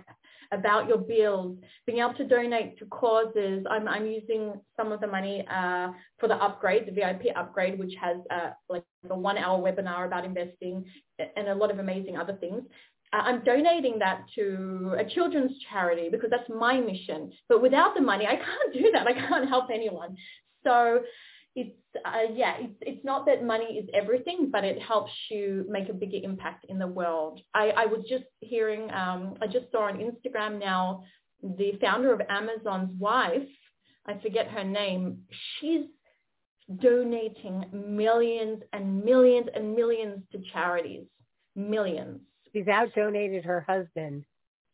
about 0.52 0.88
your 0.88 0.98
bills, 0.98 1.56
being 1.86 1.98
able 1.98 2.14
to 2.14 2.24
donate 2.24 2.78
to 2.78 2.86
causes. 2.86 3.64
I'm, 3.70 3.88
I'm 3.88 4.06
using 4.06 4.54
some 4.76 4.92
of 4.92 5.00
the 5.00 5.06
money 5.06 5.44
uh, 5.50 5.90
for 6.18 6.28
the 6.28 6.36
upgrade, 6.36 6.86
the 6.86 6.92
VIP 6.92 7.26
upgrade, 7.36 7.78
which 7.78 7.94
has 8.00 8.18
uh, 8.30 8.50
like 8.68 8.84
a 9.08 9.16
one 9.16 9.38
hour 9.38 9.58
webinar 9.60 10.06
about 10.06 10.24
investing 10.24 10.84
and 11.36 11.48
a 11.48 11.54
lot 11.54 11.70
of 11.70 11.78
amazing 11.78 12.16
other 12.16 12.34
things. 12.34 12.62
Uh, 13.12 13.22
I'm 13.22 13.44
donating 13.44 13.98
that 14.00 14.24
to 14.34 14.96
a 14.98 15.04
children's 15.04 15.52
charity 15.70 16.08
because 16.10 16.30
that's 16.30 16.48
my 16.48 16.80
mission. 16.80 17.32
But 17.48 17.62
without 17.62 17.94
the 17.94 18.00
money, 18.00 18.26
I 18.26 18.36
can't 18.36 18.72
do 18.72 18.90
that. 18.92 19.06
I 19.06 19.12
can't 19.12 19.48
help 19.48 19.70
anyone. 19.72 20.16
So 20.64 21.00
it's 21.54 21.76
uh, 22.04 22.32
yeah, 22.32 22.56
it's 22.58 22.74
it's 22.80 23.04
not 23.04 23.26
that 23.26 23.44
money 23.44 23.78
is 23.78 23.88
everything, 23.94 24.50
but 24.50 24.64
it 24.64 24.80
helps 24.82 25.12
you 25.30 25.64
make 25.68 25.88
a 25.88 25.92
bigger 25.92 26.18
impact 26.22 26.66
in 26.68 26.78
the 26.78 26.86
world. 26.86 27.40
I, 27.54 27.70
I 27.70 27.86
was 27.86 28.04
just 28.08 28.24
hearing, 28.40 28.90
um, 28.90 29.34
I 29.40 29.46
just 29.46 29.70
saw 29.70 29.88
on 29.88 29.98
Instagram 29.98 30.58
now, 30.58 31.04
the 31.42 31.72
founder 31.80 32.12
of 32.12 32.20
Amazon's 32.28 32.90
wife, 32.98 33.48
I 34.06 34.18
forget 34.18 34.48
her 34.48 34.64
name, 34.64 35.22
she's 35.60 35.86
donating 36.80 37.64
millions 37.72 38.62
and 38.72 39.04
millions 39.04 39.48
and 39.54 39.74
millions 39.74 40.22
to 40.32 40.40
charities, 40.52 41.04
millions. 41.54 42.20
She's 42.52 42.68
out 42.68 42.88
donated 42.94 43.44
her 43.44 43.60
husband. 43.60 44.24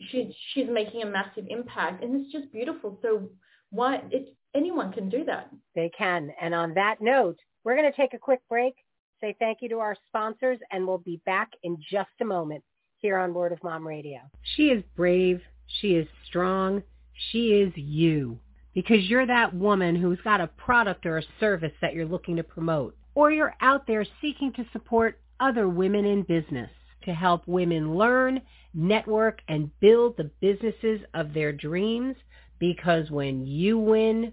She's 0.00 0.32
she's 0.54 0.68
making 0.70 1.02
a 1.02 1.06
massive 1.06 1.44
impact, 1.50 2.02
and 2.02 2.22
it's 2.22 2.32
just 2.32 2.50
beautiful. 2.52 2.98
So 3.02 3.28
why 3.70 4.02
it's 4.10 4.30
anyone 4.54 4.92
can 4.92 5.08
do 5.08 5.24
that. 5.24 5.50
They 5.74 5.90
can. 5.96 6.30
And 6.40 6.54
on 6.54 6.74
that 6.74 6.96
note, 7.00 7.38
we're 7.64 7.76
going 7.76 7.90
to 7.90 7.96
take 7.96 8.14
a 8.14 8.18
quick 8.18 8.40
break, 8.48 8.74
say 9.20 9.36
thank 9.38 9.58
you 9.60 9.68
to 9.70 9.78
our 9.78 9.96
sponsors, 10.08 10.58
and 10.70 10.86
we'll 10.86 10.98
be 10.98 11.20
back 11.26 11.50
in 11.62 11.76
just 11.90 12.10
a 12.20 12.24
moment 12.24 12.64
here 12.98 13.18
on 13.18 13.34
Word 13.34 13.52
of 13.52 13.62
Mom 13.62 13.86
Radio. 13.86 14.20
She 14.56 14.64
is 14.64 14.82
brave. 14.96 15.40
She 15.80 15.94
is 15.94 16.06
strong. 16.26 16.82
She 17.30 17.52
is 17.52 17.72
you. 17.76 18.38
Because 18.74 19.08
you're 19.08 19.26
that 19.26 19.54
woman 19.54 19.96
who's 19.96 20.20
got 20.22 20.40
a 20.40 20.46
product 20.46 21.04
or 21.06 21.18
a 21.18 21.22
service 21.38 21.72
that 21.80 21.94
you're 21.94 22.06
looking 22.06 22.36
to 22.36 22.44
promote. 22.44 22.96
Or 23.14 23.30
you're 23.30 23.54
out 23.60 23.86
there 23.86 24.06
seeking 24.20 24.52
to 24.54 24.64
support 24.72 25.20
other 25.40 25.68
women 25.68 26.04
in 26.04 26.22
business 26.22 26.70
to 27.04 27.14
help 27.14 27.46
women 27.46 27.94
learn, 27.96 28.40
network, 28.74 29.40
and 29.48 29.70
build 29.80 30.16
the 30.16 30.30
businesses 30.40 31.00
of 31.14 31.32
their 31.34 31.52
dreams. 31.52 32.14
Because 32.58 33.10
when 33.10 33.46
you 33.46 33.78
win, 33.78 34.32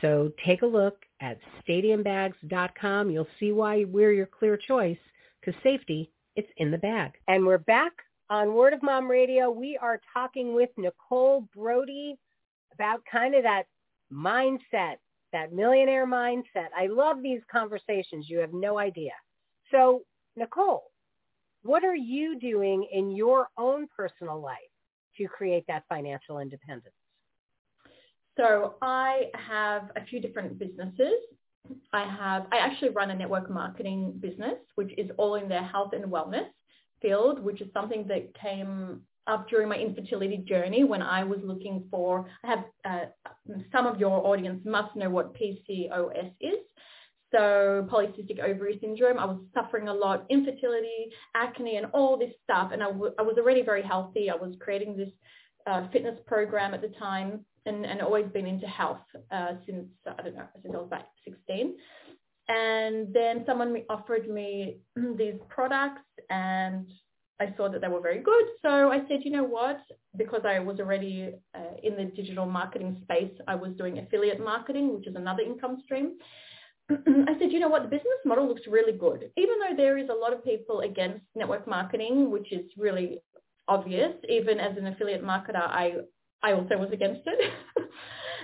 So 0.00 0.32
take 0.44 0.62
a 0.62 0.66
look 0.66 1.04
at 1.20 1.38
stadiumbags.com. 1.66 3.10
You'll 3.10 3.26
see 3.40 3.52
why 3.52 3.84
we're 3.84 4.12
your 4.12 4.26
clear 4.26 4.56
choice 4.56 4.98
because 5.40 5.60
safety, 5.62 6.10
it's 6.34 6.48
in 6.58 6.70
the 6.70 6.78
bag. 6.78 7.12
And 7.28 7.46
we're 7.46 7.58
back 7.58 7.92
on 8.28 8.54
Word 8.54 8.72
of 8.72 8.82
Mom 8.82 9.08
Radio. 9.08 9.50
We 9.50 9.78
are 9.80 10.00
talking 10.12 10.54
with 10.54 10.70
Nicole 10.76 11.48
Brodie 11.54 12.18
about 12.74 13.00
kind 13.10 13.34
of 13.34 13.42
that 13.44 13.64
mindset, 14.12 14.96
that 15.32 15.52
millionaire 15.52 16.06
mindset. 16.06 16.68
I 16.76 16.88
love 16.88 17.22
these 17.22 17.40
conversations. 17.50 18.28
You 18.28 18.38
have 18.40 18.52
no 18.52 18.78
idea. 18.78 19.12
So 19.70 20.02
Nicole, 20.36 20.90
what 21.62 21.84
are 21.84 21.96
you 21.96 22.38
doing 22.38 22.86
in 22.92 23.10
your 23.10 23.48
own 23.56 23.88
personal 23.96 24.40
life 24.40 24.56
to 25.16 25.26
create 25.26 25.64
that 25.68 25.84
financial 25.88 26.40
independence? 26.40 26.94
So 28.36 28.74
I 28.82 29.30
have 29.34 29.90
a 29.96 30.04
few 30.04 30.20
different 30.20 30.58
businesses. 30.58 31.14
I 31.92 32.04
have, 32.04 32.46
I 32.52 32.58
actually 32.58 32.90
run 32.90 33.10
a 33.10 33.14
network 33.14 33.50
marketing 33.50 34.14
business, 34.20 34.56
which 34.74 34.92
is 34.98 35.10
all 35.16 35.36
in 35.36 35.48
the 35.48 35.62
health 35.62 35.92
and 35.94 36.04
wellness 36.04 36.46
field, 37.02 37.42
which 37.42 37.60
is 37.60 37.68
something 37.72 38.06
that 38.08 38.34
came 38.34 39.00
up 39.26 39.48
during 39.48 39.68
my 39.68 39.76
infertility 39.76 40.38
journey 40.38 40.84
when 40.84 41.02
I 41.02 41.24
was 41.24 41.40
looking 41.42 41.84
for, 41.90 42.28
I 42.44 42.48
have, 42.48 42.64
uh, 42.84 43.04
some 43.72 43.86
of 43.86 43.98
your 43.98 44.24
audience 44.24 44.64
must 44.64 44.94
know 44.94 45.10
what 45.10 45.34
PCOS 45.34 46.32
is. 46.40 46.60
So 47.32 47.88
polycystic 47.90 48.38
ovary 48.38 48.78
syndrome, 48.80 49.18
I 49.18 49.24
was 49.24 49.40
suffering 49.52 49.88
a 49.88 49.94
lot, 49.94 50.26
infertility, 50.30 51.10
acne, 51.34 51.76
and 51.76 51.86
all 51.92 52.16
this 52.16 52.30
stuff. 52.44 52.70
And 52.72 52.82
I, 52.82 52.86
w- 52.86 53.12
I 53.18 53.22
was 53.22 53.36
already 53.36 53.62
very 53.62 53.82
healthy. 53.82 54.30
I 54.30 54.36
was 54.36 54.54
creating 54.60 54.96
this 54.96 55.10
uh, 55.66 55.88
fitness 55.92 56.18
program 56.26 56.72
at 56.72 56.82
the 56.82 56.92
time 57.00 57.44
and, 57.66 57.84
and 57.84 58.00
always 58.00 58.26
been 58.32 58.46
into 58.46 58.66
health 58.66 59.00
uh, 59.30 59.52
since, 59.66 59.86
I 60.06 60.22
don't 60.22 60.36
know, 60.36 60.46
since 60.62 60.74
I 60.74 60.78
was 60.78 60.86
about 60.86 61.06
16. 61.24 61.74
And 62.48 63.12
then 63.12 63.42
someone 63.46 63.82
offered 63.90 64.28
me 64.28 64.78
these 65.16 65.34
products 65.48 66.02
and 66.30 66.86
I 67.38 67.52
saw 67.56 67.68
that 67.68 67.80
they 67.80 67.88
were 67.88 68.00
very 68.00 68.20
good. 68.20 68.44
So 68.62 68.90
I 68.90 69.00
said, 69.08 69.20
you 69.22 69.30
know 69.30 69.44
what? 69.44 69.80
Because 70.16 70.42
I 70.46 70.58
was 70.58 70.80
already 70.80 71.34
uh, 71.54 71.76
in 71.82 71.96
the 71.96 72.04
digital 72.04 72.46
marketing 72.46 72.98
space, 73.02 73.32
I 73.46 73.54
was 73.54 73.72
doing 73.76 73.98
affiliate 73.98 74.42
marketing, 74.42 74.94
which 74.94 75.06
is 75.06 75.16
another 75.16 75.42
income 75.42 75.82
stream. 75.84 76.14
I 76.90 77.38
said, 77.38 77.52
you 77.52 77.60
know 77.60 77.68
what, 77.68 77.82
the 77.82 77.88
business 77.88 78.20
model 78.24 78.48
looks 78.48 78.62
really 78.68 78.96
good. 78.96 79.30
Even 79.36 79.56
though 79.58 79.76
there 79.76 79.98
is 79.98 80.08
a 80.08 80.14
lot 80.14 80.32
of 80.32 80.44
people 80.44 80.80
against 80.80 81.24
network 81.34 81.66
marketing, 81.66 82.30
which 82.30 82.52
is 82.52 82.64
really 82.78 83.20
obvious, 83.68 84.12
even 84.28 84.58
as 84.58 84.76
an 84.78 84.86
affiliate 84.86 85.24
marketer, 85.24 85.56
I, 85.56 85.96
I 86.42 86.52
also 86.52 86.76
was 86.76 86.90
against 86.92 87.22
it. 87.26 87.52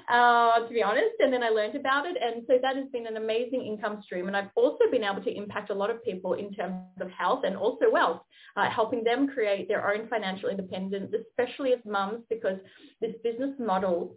uh, 0.09 0.67
to 0.67 0.73
be 0.73 0.83
honest. 0.83 1.17
And 1.21 1.33
then 1.33 1.43
I 1.43 1.49
learned 1.49 1.77
about 1.77 2.07
it. 2.07 2.17
And 2.21 2.45
so 2.47 2.55
that 2.61 2.77
has 2.77 2.89
been 2.93 3.07
an 3.07 3.17
amazing 3.17 3.65
income 3.65 4.03
stream. 4.05 4.29
And 4.29 4.37
I've 4.37 4.51
also 4.55 4.85
been 4.91 5.05
able 5.05 5.23
to 5.23 5.37
impact 5.37 5.71
a 5.71 5.75
lot 5.75 5.91
of 5.91 6.05
people 6.05 6.35
in 6.35 6.53
terms 6.53 6.85
of 7.01 7.11
health 7.11 7.43
and 7.45 7.57
also 7.57 7.91
wealth, 7.91 8.21
uh, 8.57 8.69
helping 8.71 9.05
them 9.05 9.29
create 9.29 9.69
their 9.69 9.93
own 9.93 10.09
financial 10.09 10.49
independence, 10.49 11.15
especially 11.15 11.73
as 11.73 11.81
mums, 11.85 12.23
because 12.29 12.59
this 13.01 13.15
business 13.23 13.55
model 13.59 14.17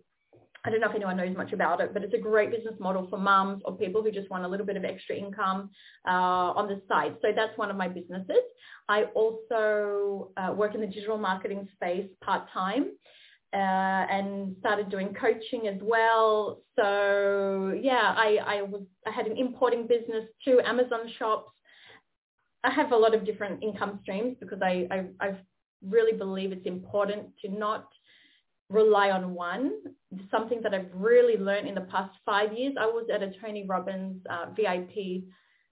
I 0.67 0.71
don't 0.71 0.81
know 0.81 0.89
if 0.89 0.95
anyone 0.95 1.17
knows 1.17 1.38
much 1.38 1.53
about 1.53 1.79
it, 1.79 1.93
but 1.93 2.03
it's 2.03 2.15
a 2.15 2.17
great 2.17 2.49
business 2.49 2.73
model 2.79 3.05
for 3.07 3.19
mums 3.19 3.61
or 3.65 3.77
people 3.77 4.01
who 4.01 4.11
just 4.11 4.31
want 4.31 4.45
a 4.45 4.47
little 4.47 4.65
bit 4.65 4.75
of 4.75 4.83
extra 4.83 5.15
income 5.15 5.69
uh, 6.07 6.09
on 6.57 6.67
the 6.67 6.81
side. 6.88 7.17
So 7.21 7.27
that's 7.35 7.55
one 7.55 7.69
of 7.69 7.77
my 7.77 7.88
businesses. 7.88 8.41
I 8.89 9.03
also 9.13 10.31
uh, 10.38 10.55
work 10.55 10.73
in 10.73 10.81
the 10.81 10.88
digital 10.88 11.19
marketing 11.19 11.67
space 11.75 12.09
part-time 12.23 12.93
uh, 13.55 14.05
and 14.11 14.53
started 14.59 14.89
doing 14.89 15.13
coaching 15.13 15.67
as 15.67 15.79
well. 15.81 16.59
So 16.75 17.73
yeah, 17.81 18.13
I, 18.17 18.37
I 18.45 18.61
was 18.63 18.81
I 19.07 19.11
had 19.11 19.27
an 19.27 19.37
importing 19.37 19.87
business 19.87 20.25
too, 20.43 20.59
Amazon 20.65 21.09
shops. 21.17 21.51
I 22.65 22.71
have 22.71 22.91
a 22.91 22.97
lot 22.97 23.15
of 23.15 23.25
different 23.25 23.63
income 23.63 23.99
streams 24.03 24.35
because 24.41 24.59
I, 24.61 24.87
I, 24.91 25.05
I 25.21 25.37
really 25.87 26.17
believe 26.17 26.51
it's 26.51 26.65
important 26.65 27.27
to 27.43 27.49
not 27.49 27.87
rely 28.69 29.11
on 29.11 29.33
one. 29.33 29.71
Something 30.31 30.61
that 30.63 30.73
I've 30.73 30.89
really 30.93 31.37
learned 31.37 31.69
in 31.69 31.75
the 31.75 31.81
past 31.81 32.13
five 32.25 32.51
years. 32.51 32.73
I 32.77 32.87
was 32.87 33.07
at 33.13 33.21
a 33.21 33.31
Tony 33.39 33.65
Robbins 33.65 34.21
uh, 34.29 34.47
VIP 34.55 35.25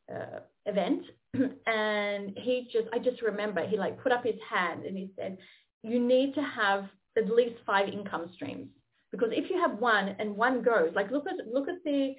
uh, 0.10 0.40
event 0.68 1.04
and 1.66 2.38
he 2.38 2.70
just, 2.72 2.88
I 2.94 3.00
just 3.00 3.22
remember 3.22 3.68
he 3.68 3.76
like 3.76 4.02
put 4.02 4.12
up 4.12 4.24
his 4.24 4.40
hand 4.50 4.86
and 4.86 4.96
he 4.96 5.10
said, 5.18 5.38
you 5.82 6.00
need 6.00 6.36
to 6.36 6.42
have 6.42 6.88
at 7.18 7.30
least 7.30 7.56
five 7.66 7.90
income 7.90 8.30
streams. 8.34 8.68
Because 9.12 9.30
if 9.32 9.50
you 9.50 9.60
have 9.60 9.78
one 9.78 10.16
and 10.18 10.36
one 10.36 10.64
goes, 10.64 10.92
like 10.96 11.12
look 11.12 11.26
at 11.28 11.48
look 11.48 11.70
at 11.70 11.84
the 11.86 12.16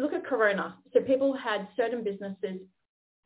look 0.00 0.12
at 0.12 0.26
Corona. 0.26 0.76
So 0.92 1.00
people 1.00 1.36
had 1.36 1.68
certain 1.76 2.02
businesses, 2.02 2.60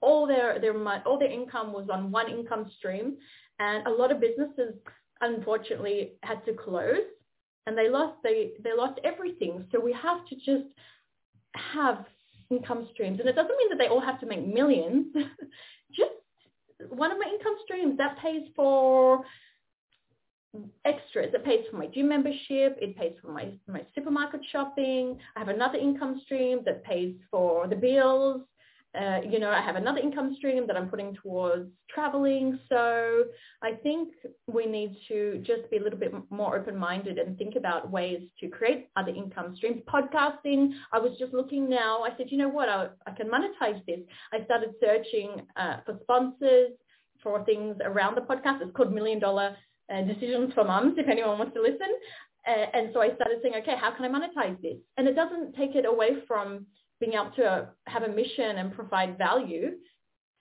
all 0.03 0.27
their 0.27 0.61
their 0.61 0.77
all 1.07 1.19
their 1.19 1.31
income 1.31 1.73
was 1.73 1.89
on 1.91 2.11
one 2.11 2.31
income 2.31 2.71
stream, 2.79 3.17
and 3.59 3.87
a 3.87 3.91
lot 3.91 4.13
of 4.13 4.21
businesses 4.21 4.75
unfortunately 5.23 6.13
had 6.23 6.45
to 6.45 6.53
close, 6.53 7.07
and 7.67 7.77
they 7.77 7.89
lost 7.89 8.19
they 8.23 8.51
they 8.63 8.75
lost 8.77 9.01
everything. 9.03 9.65
So 9.73 9.81
we 9.81 9.95
have 9.95 10.27
to 10.29 10.35
just 10.35 10.69
have 11.55 12.05
income 12.51 12.87
streams, 12.93 13.19
and 13.19 13.29
it 13.31 13.35
doesn't 13.35 13.57
mean 13.57 13.71
that 13.71 13.79
they 13.79 13.89
all 13.89 14.03
have 14.03 14.21
to 14.21 14.27
make 14.27 14.47
millions. 14.47 15.07
just 15.97 16.13
one 16.91 17.11
of 17.11 17.19
my 17.19 17.31
income 17.33 17.57
streams 17.65 17.97
that 17.97 18.19
pays 18.19 18.43
for 18.55 19.25
extras. 20.85 21.33
It 21.35 21.45
pays 21.45 21.65
for 21.71 21.77
my 21.77 21.87
gym 21.87 22.09
membership. 22.09 22.79
It 22.81 22.97
pays 22.97 23.15
for 23.23 23.33
my, 23.33 23.53
my 23.69 23.83
supermarket 23.95 24.41
shopping. 24.51 25.19
I 25.35 25.39
have 25.41 25.49
another 25.49 25.79
income 25.79 26.21
stream 26.25 26.61
that 26.65 26.85
pays 26.85 27.15
for 27.31 27.67
the 27.67 27.77
bills. 27.77 28.43
Uh, 28.99 29.21
you 29.29 29.39
know, 29.39 29.51
I 29.51 29.61
have 29.61 29.77
another 29.77 29.99
income 29.99 30.35
stream 30.39 30.67
that 30.67 30.77
I'm 30.77 30.89
putting 30.89 31.15
towards 31.23 31.71
traveling. 31.91 32.59
So 32.71 33.25
I 33.63 33.73
think 33.83 34.09
we 34.47 34.65
need 34.65 34.97
to 35.09 35.43
just 35.45 35.71
be 35.71 35.77
a 35.77 35.83
little 35.83 35.99
bit 35.99 36.15
more 36.31 36.57
open-minded 36.57 37.19
and 37.19 37.37
think 37.37 37.57
about 37.57 37.91
ways 37.91 38.23
to 38.41 38.49
create 38.49 38.89
other 38.97 39.11
income 39.11 39.55
streams. 39.55 39.83
Podcasting, 39.87 40.71
I 40.93 40.99
was 40.99 41.13
just 41.19 41.35
looking 41.35 41.69
now. 41.69 42.05
I 42.05 42.17
said, 42.17 42.29
you 42.31 42.39
know 42.39 42.49
what, 42.49 42.71
I, 42.71 42.89
I 43.07 43.11
can 43.11 43.29
monetize 43.29 43.85
this. 43.87 44.01
I 44.33 44.45
started 44.47 44.71
searching 44.81 45.43
uh, 45.57 45.79
for 45.85 45.99
sponsors 46.03 46.71
for 47.23 47.45
things 47.45 47.77
around 47.85 48.15
the 48.15 48.21
podcast. 48.23 48.63
It's 48.63 48.75
called 48.75 48.95
Million 48.95 49.19
Dollar 49.19 49.57
uh, 49.93 50.03
decisions 50.03 50.53
for 50.55 50.65
mums 50.65 50.95
if 50.99 51.09
anyone 51.09 51.39
wants 51.39 51.55
to 51.55 51.63
listen. 51.63 51.89
Uh, 52.47 52.67
and 52.75 52.91
so 52.93 53.01
I 53.01 53.15
started 53.15 53.39
saying, 53.43 53.55
okay, 53.63 53.75
how 53.79 53.91
can 53.91 54.05
I 54.05 54.09
monetize 54.19 54.61
this? 54.63 54.77
And 54.97 55.09
it 55.09 55.17
doesn't 55.17 55.55
take 55.57 55.75
it 55.75 55.85
away 55.85 56.11
from 56.29 56.67
being 57.01 57.15
able 57.15 57.33
to 57.37 57.69
have 57.87 58.05
a 58.05 58.09
mission 58.09 58.59
and 58.59 58.73
provide 58.73 59.19
value, 59.19 59.73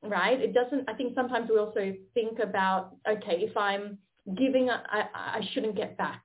right? 0.03 0.39
It 0.39 0.53
doesn't, 0.53 0.89
I 0.89 0.93
think 0.93 1.15
sometimes 1.15 1.49
we 1.49 1.57
also 1.57 1.93
think 2.13 2.39
about, 2.39 2.95
okay, 3.09 3.37
if 3.41 3.57
I'm 3.57 3.97
giving, 4.37 4.69
I, 4.69 5.05
I 5.13 5.41
shouldn't 5.53 5.75
get 5.75 5.97
back, 5.97 6.23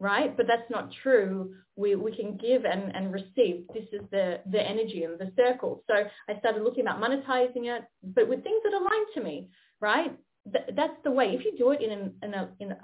right? 0.00 0.36
But 0.36 0.46
that's 0.46 0.68
not 0.70 0.90
true. 1.02 1.54
We, 1.76 1.94
we 1.94 2.14
can 2.14 2.36
give 2.36 2.64
and, 2.64 2.94
and 2.96 3.12
receive. 3.12 3.64
This 3.74 3.84
is 3.92 4.00
the, 4.10 4.40
the 4.50 4.60
energy 4.60 5.04
and 5.04 5.18
the 5.18 5.30
circle. 5.36 5.84
So 5.88 5.94
I 6.28 6.38
started 6.40 6.62
looking 6.62 6.86
at 6.86 6.96
monetizing 6.96 7.66
it, 7.66 7.84
but 8.02 8.28
with 8.28 8.42
things 8.42 8.62
that 8.64 8.72
align 8.72 9.04
to 9.14 9.20
me, 9.22 9.48
right? 9.80 10.16
Th- 10.52 10.64
that's 10.74 10.96
the 11.04 11.10
way. 11.10 11.30
If 11.30 11.44
you 11.44 11.56
do 11.56 11.70
it 11.72 11.82
in 11.82 11.90
an, 11.90 12.14
in, 12.22 12.34
a, 12.34 12.50
in 12.60 12.74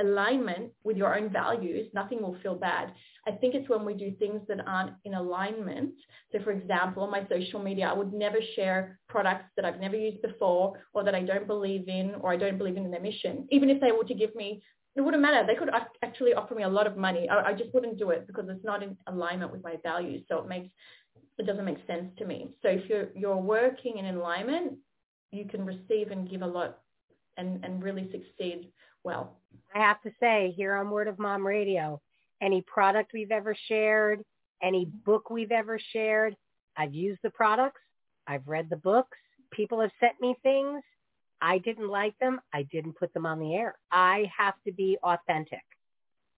alignment 0.00 0.72
with 0.84 0.96
your 0.96 1.16
own 1.16 1.30
values, 1.30 1.88
nothing 1.94 2.22
will 2.22 2.36
feel 2.42 2.54
bad. 2.54 2.92
I 3.26 3.32
think 3.32 3.54
it's 3.54 3.68
when 3.68 3.84
we 3.84 3.94
do 3.94 4.12
things 4.12 4.42
that 4.48 4.66
aren't 4.66 4.92
in 5.04 5.14
alignment. 5.14 5.94
So 6.32 6.42
for 6.42 6.52
example, 6.52 7.02
on 7.02 7.10
my 7.10 7.26
social 7.28 7.62
media, 7.62 7.88
I 7.88 7.92
would 7.92 8.12
never 8.12 8.38
share 8.54 8.98
products 9.08 9.46
that 9.56 9.64
I've 9.64 9.80
never 9.80 9.96
used 9.96 10.22
before 10.22 10.80
or 10.92 11.04
that 11.04 11.14
I 11.14 11.22
don't 11.22 11.46
believe 11.46 11.88
in 11.88 12.14
or 12.20 12.32
I 12.32 12.36
don't 12.36 12.58
believe 12.58 12.76
in 12.76 12.90
their 12.90 13.00
mission. 13.00 13.46
Even 13.50 13.70
if 13.70 13.80
they 13.80 13.92
were 13.92 14.04
to 14.04 14.14
give 14.14 14.34
me, 14.34 14.62
it 14.94 15.02
wouldn't 15.02 15.22
matter. 15.22 15.46
They 15.46 15.56
could 15.56 15.70
actually 16.02 16.32
offer 16.34 16.54
me 16.54 16.62
a 16.62 16.68
lot 16.68 16.86
of 16.86 16.96
money. 16.96 17.28
I, 17.28 17.50
I 17.50 17.52
just 17.52 17.72
wouldn't 17.74 17.98
do 17.98 18.10
it 18.10 18.26
because 18.26 18.46
it's 18.48 18.64
not 18.64 18.82
in 18.82 18.96
alignment 19.06 19.52
with 19.52 19.62
my 19.62 19.76
values. 19.82 20.22
So 20.28 20.38
it 20.38 20.48
makes, 20.48 20.68
it 21.38 21.46
doesn't 21.46 21.64
make 21.64 21.86
sense 21.86 22.06
to 22.18 22.24
me. 22.24 22.48
So 22.62 22.68
if 22.68 22.88
you're, 22.88 23.08
you're 23.14 23.36
working 23.36 23.98
in 23.98 24.06
alignment, 24.06 24.78
you 25.32 25.44
can 25.44 25.66
receive 25.66 26.12
and 26.12 26.30
give 26.30 26.42
a 26.42 26.46
lot 26.46 26.78
and, 27.36 27.64
and 27.64 27.82
really 27.82 28.10
succeed 28.10 28.68
well. 29.04 29.36
I 29.74 29.78
have 29.78 30.00
to 30.02 30.10
say 30.20 30.54
here 30.56 30.74
on 30.74 30.90
Word 30.90 31.08
of 31.08 31.18
Mom 31.18 31.46
Radio, 31.46 32.00
any 32.40 32.62
product 32.62 33.12
we've 33.12 33.30
ever 33.30 33.56
shared, 33.68 34.22
any 34.62 34.86
book 35.04 35.30
we've 35.30 35.52
ever 35.52 35.78
shared, 35.92 36.36
I've 36.76 36.94
used 36.94 37.20
the 37.22 37.30
products. 37.30 37.80
I've 38.26 38.46
read 38.46 38.68
the 38.68 38.76
books. 38.76 39.16
People 39.50 39.80
have 39.80 39.92
sent 40.00 40.20
me 40.20 40.36
things. 40.42 40.82
I 41.40 41.58
didn't 41.58 41.88
like 41.88 42.18
them. 42.18 42.40
I 42.52 42.64
didn't 42.64 42.98
put 42.98 43.12
them 43.14 43.26
on 43.26 43.38
the 43.38 43.54
air. 43.54 43.76
I 43.90 44.30
have 44.36 44.54
to 44.66 44.72
be 44.72 44.98
authentic. 45.02 45.62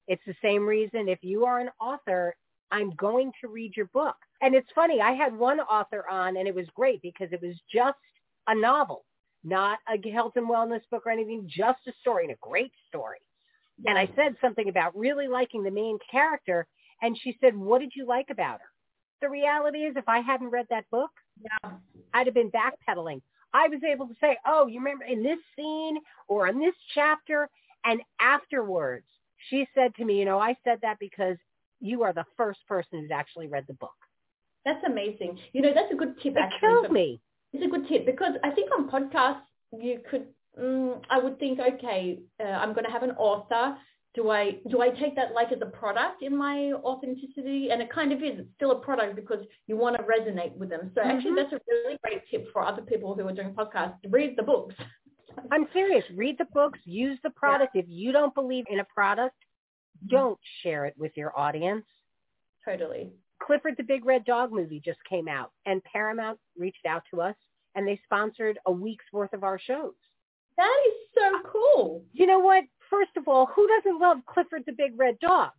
It's 0.06 0.22
the 0.26 0.34
same 0.42 0.66
reason 0.66 1.08
if 1.08 1.22
you 1.22 1.44
are 1.44 1.60
an 1.60 1.70
author, 1.80 2.34
I'm 2.70 2.90
going 2.96 3.32
to 3.40 3.48
read 3.48 3.76
your 3.76 3.86
book. 3.86 4.16
And 4.40 4.54
it's 4.54 4.68
funny, 4.74 5.00
I 5.00 5.12
had 5.12 5.36
one 5.36 5.60
author 5.60 6.08
on 6.08 6.36
and 6.36 6.46
it 6.46 6.54
was 6.54 6.66
great 6.74 7.02
because 7.02 7.28
it 7.32 7.42
was 7.42 7.56
just 7.72 7.98
a 8.46 8.54
novel 8.54 9.04
not 9.44 9.78
a 9.88 10.10
health 10.10 10.32
and 10.36 10.48
wellness 10.48 10.82
book 10.90 11.04
or 11.06 11.10
anything, 11.10 11.48
just 11.48 11.78
a 11.86 11.92
story 12.00 12.24
and 12.24 12.32
a 12.32 12.38
great 12.40 12.72
story. 12.88 13.18
And 13.86 13.96
I 13.96 14.08
said 14.16 14.36
something 14.40 14.68
about 14.68 14.96
really 14.96 15.28
liking 15.28 15.62
the 15.62 15.70
main 15.70 15.98
character. 16.10 16.66
And 17.00 17.16
she 17.22 17.36
said, 17.40 17.56
what 17.56 17.80
did 17.80 17.92
you 17.94 18.06
like 18.06 18.26
about 18.30 18.60
her? 18.60 18.66
The 19.20 19.28
reality 19.28 19.78
is 19.78 19.96
if 19.96 20.08
I 20.08 20.20
hadn't 20.20 20.50
read 20.50 20.66
that 20.70 20.90
book, 20.90 21.10
yeah. 21.40 21.72
I'd 22.12 22.26
have 22.26 22.34
been 22.34 22.50
backpedaling. 22.50 23.20
I 23.54 23.68
was 23.68 23.80
able 23.88 24.08
to 24.08 24.14
say, 24.20 24.36
oh, 24.46 24.66
you 24.66 24.78
remember 24.80 25.04
in 25.04 25.22
this 25.22 25.38
scene 25.56 25.98
or 26.26 26.48
in 26.48 26.58
this 26.58 26.74
chapter? 26.94 27.48
And 27.84 28.00
afterwards, 28.20 29.06
she 29.48 29.66
said 29.74 29.94
to 29.96 30.04
me, 30.04 30.18
you 30.18 30.24
know, 30.24 30.38
I 30.38 30.56
said 30.64 30.78
that 30.82 30.98
because 30.98 31.36
you 31.80 32.02
are 32.02 32.12
the 32.12 32.26
first 32.36 32.58
person 32.66 33.00
who's 33.00 33.10
actually 33.12 33.46
read 33.46 33.64
the 33.68 33.74
book. 33.74 33.94
That's 34.64 34.82
amazing. 34.84 35.38
You 35.52 35.62
know, 35.62 35.72
that's 35.74 35.92
a 35.92 35.96
good 35.96 36.20
tip. 36.20 36.36
It 36.36 36.38
actually, 36.38 36.58
killed 36.60 36.90
me. 36.90 37.20
It's 37.52 37.64
a 37.64 37.68
good 37.68 37.88
tip 37.88 38.06
because 38.06 38.32
I 38.44 38.50
think 38.50 38.70
on 38.76 38.90
podcasts 38.90 39.40
you 39.72 40.00
could. 40.10 40.26
Um, 40.58 41.02
I 41.08 41.18
would 41.20 41.38
think, 41.38 41.60
okay, 41.60 42.18
uh, 42.40 42.48
I'm 42.48 42.72
going 42.72 42.84
to 42.84 42.90
have 42.90 43.04
an 43.04 43.12
author. 43.12 43.76
Do 44.14 44.30
I 44.30 44.56
do 44.68 44.80
I 44.80 44.88
take 44.88 45.14
that 45.14 45.32
like 45.32 45.52
as 45.52 45.60
a 45.62 45.66
product 45.66 46.22
in 46.22 46.36
my 46.36 46.72
authenticity? 46.72 47.68
And 47.70 47.80
it 47.80 47.92
kind 47.92 48.12
of 48.12 48.22
is. 48.22 48.40
It's 48.40 48.48
still 48.56 48.72
a 48.72 48.80
product 48.80 49.14
because 49.14 49.44
you 49.66 49.76
want 49.76 49.96
to 49.96 50.02
resonate 50.02 50.56
with 50.56 50.70
them. 50.70 50.90
So 50.94 51.00
mm-hmm. 51.00 51.10
actually, 51.10 51.34
that's 51.36 51.52
a 51.52 51.60
really 51.68 51.98
great 52.02 52.22
tip 52.30 52.52
for 52.52 52.64
other 52.64 52.82
people 52.82 53.14
who 53.14 53.26
are 53.26 53.32
doing 53.32 53.54
podcasts. 53.54 53.98
Read 54.08 54.36
the 54.36 54.42
books. 54.42 54.74
I'm 55.52 55.66
serious. 55.72 56.04
Read 56.16 56.36
the 56.38 56.46
books. 56.52 56.80
Use 56.84 57.18
the 57.22 57.30
product. 57.30 57.72
Yeah. 57.74 57.82
If 57.82 57.86
you 57.88 58.10
don't 58.10 58.34
believe 58.34 58.64
in 58.68 58.80
a 58.80 58.84
product, 58.84 59.36
mm-hmm. 59.98 60.16
don't 60.16 60.38
share 60.62 60.86
it 60.86 60.94
with 60.98 61.12
your 61.14 61.38
audience. 61.38 61.84
Totally. 62.64 63.12
Clifford 63.40 63.74
the 63.76 63.82
Big 63.82 64.04
Red 64.04 64.24
Dog 64.24 64.52
movie 64.52 64.80
just 64.84 64.98
came 65.08 65.28
out 65.28 65.52
and 65.66 65.82
Paramount 65.84 66.38
reached 66.56 66.86
out 66.86 67.02
to 67.10 67.20
us 67.20 67.36
and 67.74 67.86
they 67.86 68.00
sponsored 68.04 68.58
a 68.66 68.72
week's 68.72 69.04
worth 69.12 69.32
of 69.32 69.44
our 69.44 69.58
shows. 69.58 69.94
That 70.56 70.76
is 70.88 70.94
so 71.14 71.38
cool. 71.50 72.02
You 72.12 72.26
know 72.26 72.40
what? 72.40 72.64
First 72.90 73.16
of 73.16 73.28
all, 73.28 73.46
who 73.46 73.68
doesn't 73.68 74.00
love 74.00 74.18
Clifford 74.26 74.64
the 74.66 74.72
Big 74.72 74.92
Red 74.96 75.18
Dog? 75.20 75.50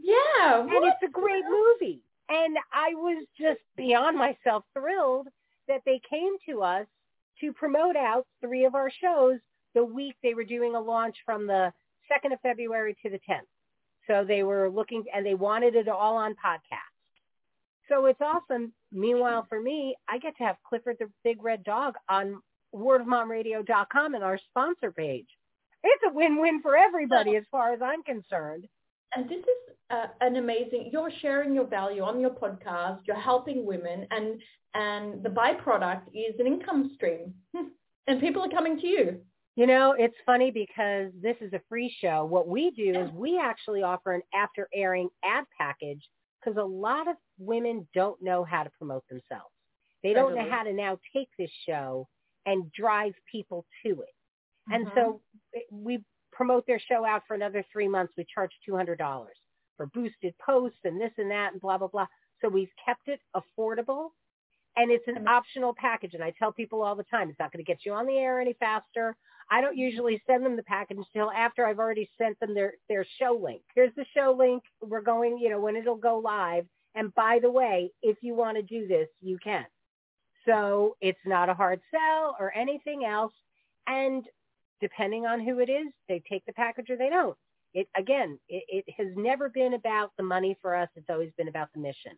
Yeah. 0.00 0.60
And 0.60 0.84
it's 0.84 1.02
a 1.04 1.10
great 1.10 1.44
movie. 1.48 2.00
And 2.28 2.56
I 2.72 2.94
was 2.94 3.26
just 3.38 3.60
beyond 3.76 4.16
myself 4.16 4.64
thrilled 4.74 5.28
that 5.66 5.80
they 5.84 6.00
came 6.08 6.36
to 6.48 6.62
us 6.62 6.86
to 7.40 7.52
promote 7.52 7.96
out 7.96 8.26
three 8.40 8.64
of 8.64 8.74
our 8.74 8.90
shows 8.90 9.38
the 9.74 9.84
week 9.84 10.14
they 10.22 10.34
were 10.34 10.44
doing 10.44 10.74
a 10.74 10.80
launch 10.80 11.16
from 11.24 11.46
the 11.46 11.72
2nd 12.10 12.32
of 12.32 12.40
February 12.40 12.96
to 13.02 13.10
the 13.10 13.20
10th. 13.28 13.46
So 14.06 14.24
they 14.24 14.42
were 14.42 14.70
looking 14.70 15.04
and 15.14 15.24
they 15.24 15.34
wanted 15.34 15.74
it 15.74 15.88
all 15.88 16.16
on 16.16 16.32
podcast. 16.32 16.87
So 17.88 18.06
it's 18.06 18.20
awesome. 18.20 18.72
Meanwhile, 18.92 19.46
for 19.48 19.60
me, 19.60 19.96
I 20.08 20.18
get 20.18 20.36
to 20.38 20.44
have 20.44 20.56
Clifford 20.68 20.96
the 21.00 21.06
Big 21.24 21.42
Red 21.42 21.64
Dog 21.64 21.94
on 22.08 22.40
wordofmomradio.com 22.74 24.14
and 24.14 24.24
our 24.24 24.38
sponsor 24.50 24.92
page. 24.92 25.26
It's 25.82 26.02
a 26.06 26.12
win-win 26.12 26.60
for 26.60 26.76
everybody 26.76 27.36
as 27.36 27.44
far 27.50 27.72
as 27.72 27.80
I'm 27.82 28.02
concerned. 28.02 28.66
And 29.14 29.28
this 29.28 29.38
is 29.38 29.76
uh, 29.90 30.06
an 30.20 30.36
amazing, 30.36 30.90
you're 30.92 31.10
sharing 31.22 31.54
your 31.54 31.66
value 31.66 32.02
on 32.02 32.20
your 32.20 32.30
podcast, 32.30 33.00
you're 33.06 33.16
helping 33.16 33.64
women 33.64 34.06
and, 34.10 34.40
and 34.74 35.22
the 35.22 35.30
byproduct 35.30 36.08
is 36.12 36.38
an 36.38 36.46
income 36.46 36.90
stream 36.94 37.32
and 38.06 38.20
people 38.20 38.42
are 38.42 38.50
coming 38.50 38.78
to 38.80 38.86
you. 38.86 39.20
You 39.56 39.66
know, 39.66 39.94
it's 39.98 40.14
funny 40.26 40.50
because 40.50 41.10
this 41.20 41.36
is 41.40 41.52
a 41.52 41.60
free 41.68 41.92
show. 42.00 42.24
What 42.24 42.46
we 42.46 42.70
do 42.70 42.90
is 42.90 43.10
we 43.12 43.40
actually 43.42 43.82
offer 43.82 44.12
an 44.12 44.22
after 44.32 44.68
airing 44.72 45.08
ad 45.24 45.44
package 45.58 46.02
because 46.48 46.62
a 46.62 46.66
lot 46.66 47.08
of 47.08 47.16
women 47.38 47.86
don't 47.94 48.20
know 48.22 48.44
how 48.44 48.62
to 48.62 48.70
promote 48.70 49.04
themselves. 49.08 49.52
They 50.02 50.12
don't 50.12 50.34
know 50.34 50.48
how 50.48 50.62
to 50.62 50.72
now 50.72 50.98
take 51.14 51.28
this 51.38 51.50
show 51.66 52.08
and 52.46 52.70
drive 52.72 53.12
people 53.30 53.66
to 53.84 53.90
it. 53.90 54.14
Mm-hmm. 54.70 54.74
And 54.74 54.86
so 54.94 55.20
we 55.70 56.02
promote 56.32 56.66
their 56.66 56.80
show 56.80 57.04
out 57.04 57.22
for 57.26 57.34
another 57.34 57.64
three 57.72 57.88
months. 57.88 58.12
We 58.16 58.24
charge 58.32 58.52
$200 58.68 58.96
for 59.76 59.86
boosted 59.86 60.34
posts 60.44 60.78
and 60.84 61.00
this 61.00 61.10
and 61.18 61.30
that 61.30 61.52
and 61.52 61.60
blah, 61.60 61.78
blah, 61.78 61.88
blah. 61.88 62.06
So 62.40 62.48
we've 62.48 62.70
kept 62.84 63.08
it 63.08 63.20
affordable 63.36 64.10
and 64.78 64.90
it's 64.92 65.06
an 65.08 65.16
mm-hmm. 65.16 65.28
optional 65.28 65.74
package. 65.76 66.14
And 66.14 66.22
I 66.22 66.32
tell 66.38 66.52
people 66.52 66.82
all 66.82 66.94
the 66.94 67.04
time, 67.04 67.28
it's 67.28 67.38
not 67.38 67.52
going 67.52 67.64
to 67.64 67.68
get 67.68 67.84
you 67.84 67.92
on 67.92 68.06
the 68.06 68.16
air 68.16 68.40
any 68.40 68.54
faster. 68.54 69.16
I 69.50 69.60
don't 69.60 69.72
mm-hmm. 69.72 69.80
usually 69.80 70.22
send 70.26 70.44
them 70.44 70.56
the 70.56 70.62
package 70.62 70.98
until 70.98 71.30
after 71.32 71.66
I've 71.66 71.80
already 71.80 72.08
sent 72.16 72.38
them 72.40 72.54
their, 72.54 72.74
their 72.88 73.04
show 73.18 73.38
link. 73.42 73.62
Here's 73.74 73.94
the 73.96 74.06
show 74.14 74.34
link. 74.38 74.62
We're 74.80 75.02
going, 75.02 75.38
you 75.38 75.50
know, 75.50 75.60
when 75.60 75.76
it'll 75.76 75.96
go 75.96 76.18
live. 76.18 76.64
And 76.94 77.14
by 77.14 77.38
the 77.42 77.50
way, 77.50 77.90
if 78.02 78.18
you 78.22 78.34
want 78.34 78.56
to 78.56 78.62
do 78.62 78.86
this, 78.86 79.08
you 79.20 79.38
can. 79.42 79.66
So 80.46 80.96
it's 81.00 81.18
not 81.26 81.48
a 81.48 81.54
hard 81.54 81.80
sell 81.90 82.36
or 82.40 82.56
anything 82.56 83.04
else. 83.04 83.32
And 83.86 84.24
depending 84.80 85.26
on 85.26 85.44
who 85.44 85.58
it 85.58 85.68
is, 85.68 85.88
they 86.08 86.22
take 86.30 86.46
the 86.46 86.52
package 86.52 86.88
or 86.88 86.96
they 86.96 87.10
don't. 87.10 87.36
It 87.74 87.86
again, 87.96 88.38
it, 88.48 88.64
it 88.86 88.94
has 88.96 89.08
never 89.14 89.50
been 89.50 89.74
about 89.74 90.12
the 90.16 90.22
money 90.22 90.56
for 90.62 90.74
us. 90.74 90.88
It's 90.96 91.10
always 91.10 91.30
been 91.36 91.48
about 91.48 91.68
the 91.74 91.80
mission 91.80 92.12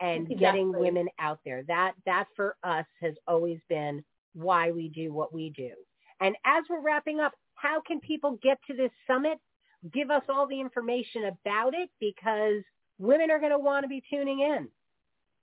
and 0.00 0.22
exactly. 0.22 0.36
getting 0.36 0.72
women 0.72 1.08
out 1.18 1.40
there. 1.44 1.62
That 1.64 1.92
that 2.06 2.26
for 2.36 2.56
us 2.62 2.86
has 3.00 3.14
always 3.26 3.58
been 3.68 4.04
why 4.34 4.70
we 4.70 4.88
do 4.88 5.12
what 5.12 5.32
we 5.32 5.50
do. 5.50 5.70
And 6.20 6.36
as 6.44 6.64
we're 6.68 6.80
wrapping 6.82 7.20
up, 7.20 7.32
how 7.54 7.80
can 7.80 8.00
people 8.00 8.38
get 8.42 8.58
to 8.68 8.76
this 8.76 8.90
summit? 9.06 9.38
Give 9.92 10.10
us 10.10 10.22
all 10.28 10.46
the 10.46 10.60
information 10.60 11.24
about 11.24 11.74
it 11.74 11.90
because 12.00 12.62
women 12.98 13.30
are 13.30 13.38
going 13.38 13.52
to 13.52 13.58
want 13.58 13.84
to 13.84 13.88
be 13.88 14.02
tuning 14.10 14.40
in. 14.40 14.68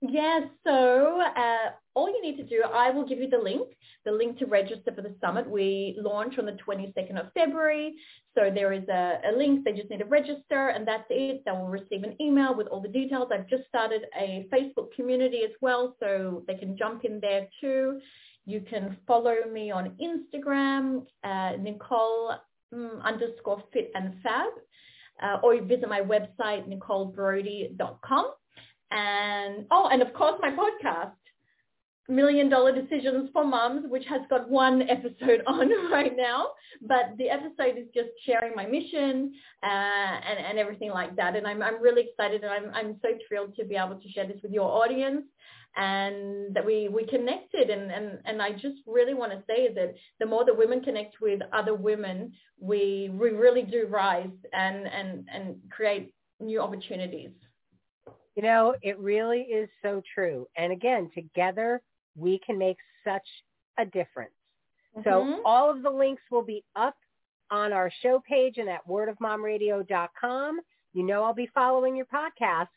Yes, 0.02 0.42
so 0.62 1.22
uh, 1.22 1.70
all 1.94 2.08
you 2.08 2.20
need 2.20 2.36
to 2.36 2.42
do, 2.42 2.62
I 2.62 2.90
will 2.90 3.08
give 3.08 3.18
you 3.18 3.30
the 3.30 3.38
link, 3.38 3.68
the 4.04 4.12
link 4.12 4.38
to 4.38 4.46
register 4.46 4.92
for 4.94 5.00
the 5.00 5.14
summit. 5.22 5.48
We 5.48 5.96
launch 5.98 6.38
on 6.38 6.44
the 6.44 6.52
22nd 6.52 7.18
of 7.18 7.32
February. 7.32 7.94
So 8.34 8.50
there 8.54 8.74
is 8.74 8.86
a, 8.90 9.20
a, 9.26 9.32
link. 9.34 9.64
They 9.64 9.72
just 9.72 9.88
need 9.88 10.00
to 10.00 10.04
register 10.04 10.68
and 10.68 10.86
that's 10.86 11.06
it. 11.08 11.42
They 11.46 11.50
will 11.50 11.68
receive 11.68 12.02
an 12.02 12.14
email 12.20 12.54
with 12.54 12.66
all 12.66 12.82
the 12.82 12.88
details. 12.88 13.28
I've 13.32 13.48
just 13.48 13.66
started 13.68 14.02
a 14.20 14.46
Facebook 14.52 14.92
community 14.94 15.40
as 15.44 15.52
well, 15.62 15.96
so 15.98 16.44
they 16.46 16.56
can 16.56 16.76
jump 16.76 17.06
in 17.06 17.18
there 17.18 17.48
too. 17.62 17.98
You 18.44 18.60
can 18.60 18.98
follow 19.06 19.34
me 19.50 19.70
on 19.70 19.96
Instagram, 19.98 21.06
uh, 21.24 21.56
Nicole 21.58 22.34
um, 22.74 23.00
underscore 23.02 23.62
fit 23.72 23.90
and 23.94 24.14
fab, 24.22 24.52
uh, 25.22 25.38
or 25.42 25.54
you 25.54 25.64
visit 25.64 25.88
my 25.88 26.02
website, 26.02 26.68
nicolebrodie.com. 26.68 28.26
And, 28.90 29.66
oh, 29.70 29.88
and 29.90 30.02
of 30.02 30.12
course 30.14 30.38
my 30.40 30.50
podcast, 30.50 31.12
Million 32.08 32.48
Dollar 32.48 32.72
Decisions 32.72 33.30
for 33.32 33.44
Moms, 33.44 33.86
which 33.88 34.04
has 34.06 34.20
got 34.30 34.48
one 34.48 34.82
episode 34.88 35.42
on 35.46 35.90
right 35.90 36.16
now. 36.16 36.48
But 36.82 37.16
the 37.18 37.28
episode 37.28 37.78
is 37.78 37.86
just 37.94 38.10
sharing 38.24 38.54
my 38.54 38.66
mission 38.66 39.32
uh, 39.62 39.66
and, 39.66 40.38
and 40.46 40.58
everything 40.58 40.90
like 40.90 41.16
that. 41.16 41.36
And 41.36 41.46
I'm, 41.46 41.62
I'm 41.62 41.82
really 41.82 42.04
excited 42.08 42.44
and 42.44 42.52
I'm, 42.52 42.74
I'm 42.74 42.96
so 43.02 43.08
thrilled 43.26 43.56
to 43.56 43.64
be 43.64 43.76
able 43.76 44.00
to 44.00 44.08
share 44.10 44.26
this 44.26 44.38
with 44.42 44.52
your 44.52 44.70
audience 44.70 45.24
and 45.76 46.54
that 46.54 46.64
we, 46.64 46.88
we 46.88 47.06
connected. 47.06 47.70
And, 47.70 47.90
and, 47.90 48.18
and 48.24 48.40
I 48.40 48.52
just 48.52 48.78
really 48.86 49.14
want 49.14 49.32
to 49.32 49.42
say 49.46 49.72
that 49.74 49.94
the 50.20 50.26
more 50.26 50.44
that 50.44 50.56
women 50.56 50.80
connect 50.82 51.20
with 51.20 51.40
other 51.52 51.74
women, 51.74 52.32
we, 52.60 53.10
we 53.12 53.30
really 53.30 53.62
do 53.62 53.86
rise 53.90 54.30
and, 54.52 54.86
and, 54.86 55.26
and 55.32 55.56
create 55.70 56.14
new 56.40 56.60
opportunities. 56.60 57.30
You 58.36 58.42
know, 58.42 58.74
it 58.82 58.98
really 58.98 59.40
is 59.40 59.68
so 59.82 60.02
true. 60.14 60.46
And 60.56 60.72
again, 60.72 61.10
together 61.14 61.80
we 62.14 62.38
can 62.44 62.58
make 62.58 62.76
such 63.02 63.26
a 63.78 63.84
difference. 63.86 64.32
Mm-hmm. 64.96 65.08
So 65.08 65.42
all 65.44 65.70
of 65.70 65.82
the 65.82 65.90
links 65.90 66.22
will 66.30 66.44
be 66.44 66.62
up 66.76 66.96
on 67.50 67.72
our 67.72 67.90
show 68.02 68.22
page 68.28 68.58
and 68.58 68.68
at 68.68 68.86
wordofmomradio.com. 68.86 70.60
You 70.92 71.02
know 71.02 71.24
I'll 71.24 71.34
be 71.34 71.50
following 71.54 71.96
your 71.96 72.06
podcast. 72.06 72.68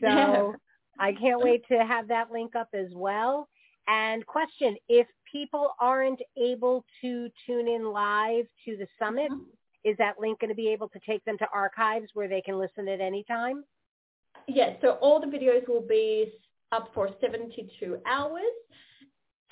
So 0.00 0.54
I 0.98 1.12
can't 1.12 1.42
wait 1.42 1.66
to 1.68 1.78
have 1.78 2.08
that 2.08 2.30
link 2.30 2.54
up 2.54 2.68
as 2.74 2.88
well. 2.94 3.48
And 3.88 4.24
question, 4.26 4.76
if 4.88 5.06
people 5.30 5.72
aren't 5.80 6.20
able 6.36 6.84
to 7.00 7.28
tune 7.46 7.68
in 7.68 7.92
live 7.92 8.46
to 8.64 8.76
the 8.76 8.86
summit, 8.98 9.30
mm-hmm. 9.30 9.42
is 9.84 9.96
that 9.98 10.20
link 10.20 10.40
going 10.40 10.50
to 10.50 10.54
be 10.54 10.68
able 10.68 10.88
to 10.90 11.00
take 11.06 11.24
them 11.24 11.38
to 11.38 11.46
archives 11.52 12.08
where 12.14 12.28
they 12.28 12.40
can 12.40 12.58
listen 12.58 12.86
at 12.88 13.00
any 13.00 13.24
time? 13.24 13.64
Yes, 14.52 14.78
so 14.80 14.98
all 15.00 15.20
the 15.20 15.26
videos 15.26 15.68
will 15.68 15.86
be 15.86 16.32
up 16.72 16.90
for 16.92 17.08
72 17.20 17.98
hours. 18.04 18.42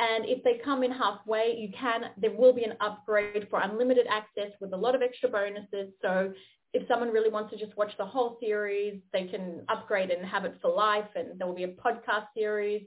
And 0.01 0.25
if 0.27 0.43
they 0.45 0.61
come 0.65 0.83
in 0.83 0.91
halfway, 0.91 1.57
you 1.57 1.71
can, 1.77 2.07
there 2.17 2.33
will 2.33 2.53
be 2.53 2.65
an 2.65 2.75
upgrade 2.81 3.47
for 3.51 3.61
unlimited 3.61 4.07
access 4.09 4.53
with 4.61 4.73
a 4.73 4.77
lot 4.77 4.95
of 4.95 5.03
extra 5.03 5.29
bonuses. 5.29 5.93
So 6.03 6.33
if 6.73 6.87
someone 6.87 7.11
really 7.11 7.31
wants 7.31 7.53
to 7.53 7.59
just 7.59 7.77
watch 7.77 7.93
the 7.99 8.05
whole 8.05 8.39
series, 8.41 9.01
they 9.13 9.27
can 9.27 9.65
upgrade 9.69 10.11
and 10.11 10.25
have 10.27 10.45
it 10.45 10.57
for 10.61 10.71
life. 10.71 11.09
And 11.15 11.39
there 11.39 11.47
will 11.47 11.55
be 11.55 11.65
a 11.65 11.69
podcast 11.69 12.27
series, 12.37 12.83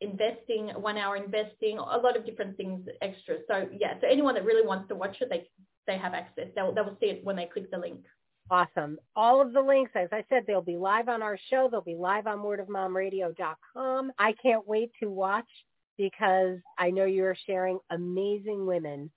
investing, 0.00 0.68
one 0.76 0.98
hour 0.98 1.16
investing, 1.16 1.78
a 1.78 1.98
lot 1.98 2.16
of 2.16 2.26
different 2.26 2.56
things 2.56 2.86
extra. 3.02 3.36
So 3.48 3.68
yeah, 3.78 3.94
so 4.00 4.06
anyone 4.06 4.34
that 4.34 4.44
really 4.44 4.66
wants 4.66 4.88
to 4.88 4.94
watch 4.94 5.16
it, 5.20 5.28
they, 5.30 5.48
they 5.86 5.98
have 5.98 6.14
access. 6.14 6.48
They'll, 6.54 6.74
they 6.74 6.82
will 6.82 6.96
see 7.00 7.06
it 7.06 7.24
when 7.24 7.36
they 7.36 7.46
click 7.46 7.70
the 7.70 7.78
link. 7.78 8.04
Awesome. 8.50 8.98
All 9.16 9.40
of 9.40 9.52
the 9.52 9.60
links, 9.60 9.92
as 9.94 10.08
I 10.12 10.24
said, 10.28 10.44
they'll 10.46 10.60
be 10.60 10.76
live 10.76 11.08
on 11.08 11.22
our 11.22 11.38
show. 11.50 11.68
They'll 11.70 11.80
be 11.80 11.96
live 11.96 12.26
on 12.26 12.38
wordofmomradio.com. 12.38 14.12
I 14.18 14.34
can't 14.42 14.68
wait 14.68 14.90
to 15.00 15.10
watch 15.10 15.48
because 15.96 16.58
I 16.78 16.90
know 16.90 17.04
you're 17.04 17.36
sharing 17.46 17.78
amazing 17.90 18.66
women 18.66 19.10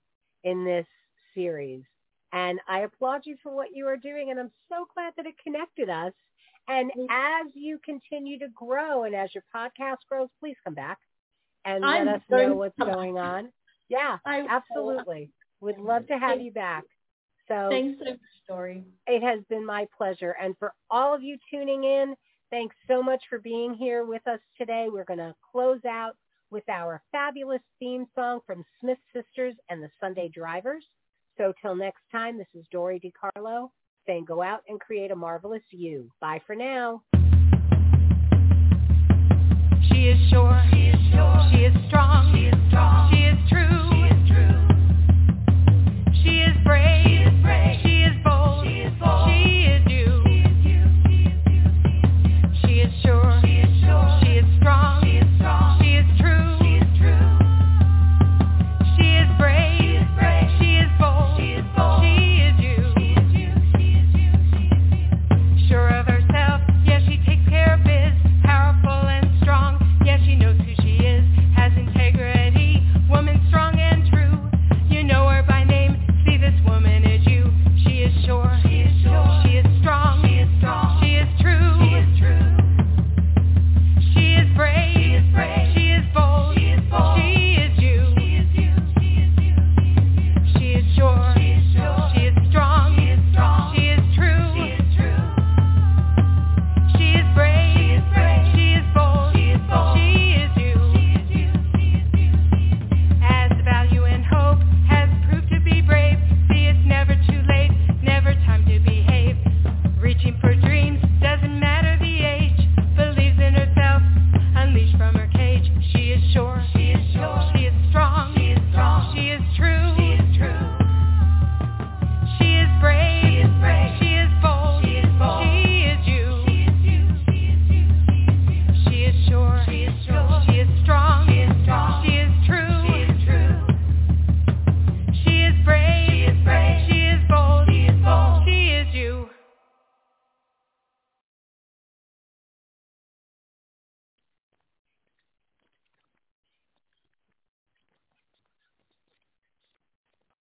in 0.44 0.64
this 0.64 0.86
series. 1.34 1.82
And 2.32 2.58
I 2.68 2.80
applaud 2.80 3.22
you 3.24 3.36
for 3.42 3.54
what 3.54 3.68
you 3.74 3.86
are 3.86 3.96
doing. 3.96 4.30
And 4.30 4.40
I'm 4.40 4.50
so 4.68 4.86
glad 4.94 5.12
that 5.16 5.26
it 5.26 5.34
connected 5.42 5.90
us. 5.90 6.12
And 6.68 6.90
as 7.10 7.46
you 7.54 7.78
continue 7.84 8.38
to 8.38 8.48
grow 8.54 9.04
and 9.04 9.14
as 9.14 9.30
your 9.34 9.44
podcast 9.54 9.98
grows, 10.08 10.28
please 10.40 10.56
come 10.64 10.74
back 10.74 10.98
and 11.64 11.84
I'm 11.84 12.06
let 12.06 12.16
us 12.16 12.22
know 12.30 12.54
what's 12.54 12.78
going 12.78 13.18
on. 13.18 13.50
Yeah, 13.88 14.18
I 14.24 14.46
absolutely. 14.48 15.30
Would 15.60 15.78
love 15.78 16.06
to 16.08 16.18
have 16.18 16.40
you 16.40 16.52
back. 16.52 16.84
So 17.48 17.68
thanks 17.70 17.98
so 17.98 18.10
much, 18.10 18.20
Dory. 18.48 18.84
It 19.06 19.22
has 19.22 19.40
been 19.48 19.64
my 19.64 19.86
pleasure. 19.96 20.36
And 20.40 20.56
for 20.58 20.72
all 20.90 21.14
of 21.14 21.22
you 21.22 21.38
tuning 21.50 21.84
in, 21.84 22.14
thanks 22.50 22.76
so 22.86 23.02
much 23.02 23.22
for 23.28 23.38
being 23.38 23.74
here 23.74 24.04
with 24.04 24.26
us 24.28 24.40
today. 24.56 24.88
We're 24.90 25.04
going 25.04 25.18
to 25.18 25.34
close 25.50 25.84
out 25.86 26.16
with 26.50 26.68
our 26.68 27.02
fabulous 27.10 27.62
theme 27.78 28.06
song 28.14 28.40
from 28.46 28.64
Smith 28.80 28.98
Sisters 29.12 29.54
and 29.68 29.82
the 29.82 29.90
Sunday 30.00 30.28
Drivers. 30.28 30.84
So 31.36 31.52
till 31.60 31.74
next 31.74 32.02
time, 32.12 32.38
this 32.38 32.48
is 32.54 32.64
Dory 32.70 33.00
DiCarlo 33.00 33.70
saying 34.06 34.24
go 34.24 34.42
out 34.42 34.62
and 34.68 34.80
create 34.80 35.10
a 35.10 35.16
marvelous 35.16 35.62
you. 35.70 36.10
Bye 36.20 36.40
for 36.46 36.56
now. 36.56 37.02
She 39.90 40.08
is 40.08 40.30
sure. 40.30 40.62
She 40.72 40.86
is 40.86 41.12
sure. 41.12 41.48
She 41.52 41.58
is 41.64 41.74
strong. 41.88 42.34
She 42.34 42.46
is 42.46 42.54
strong. 42.68 43.12
She 43.12 43.20
is 43.20 43.48
true. 43.50 43.77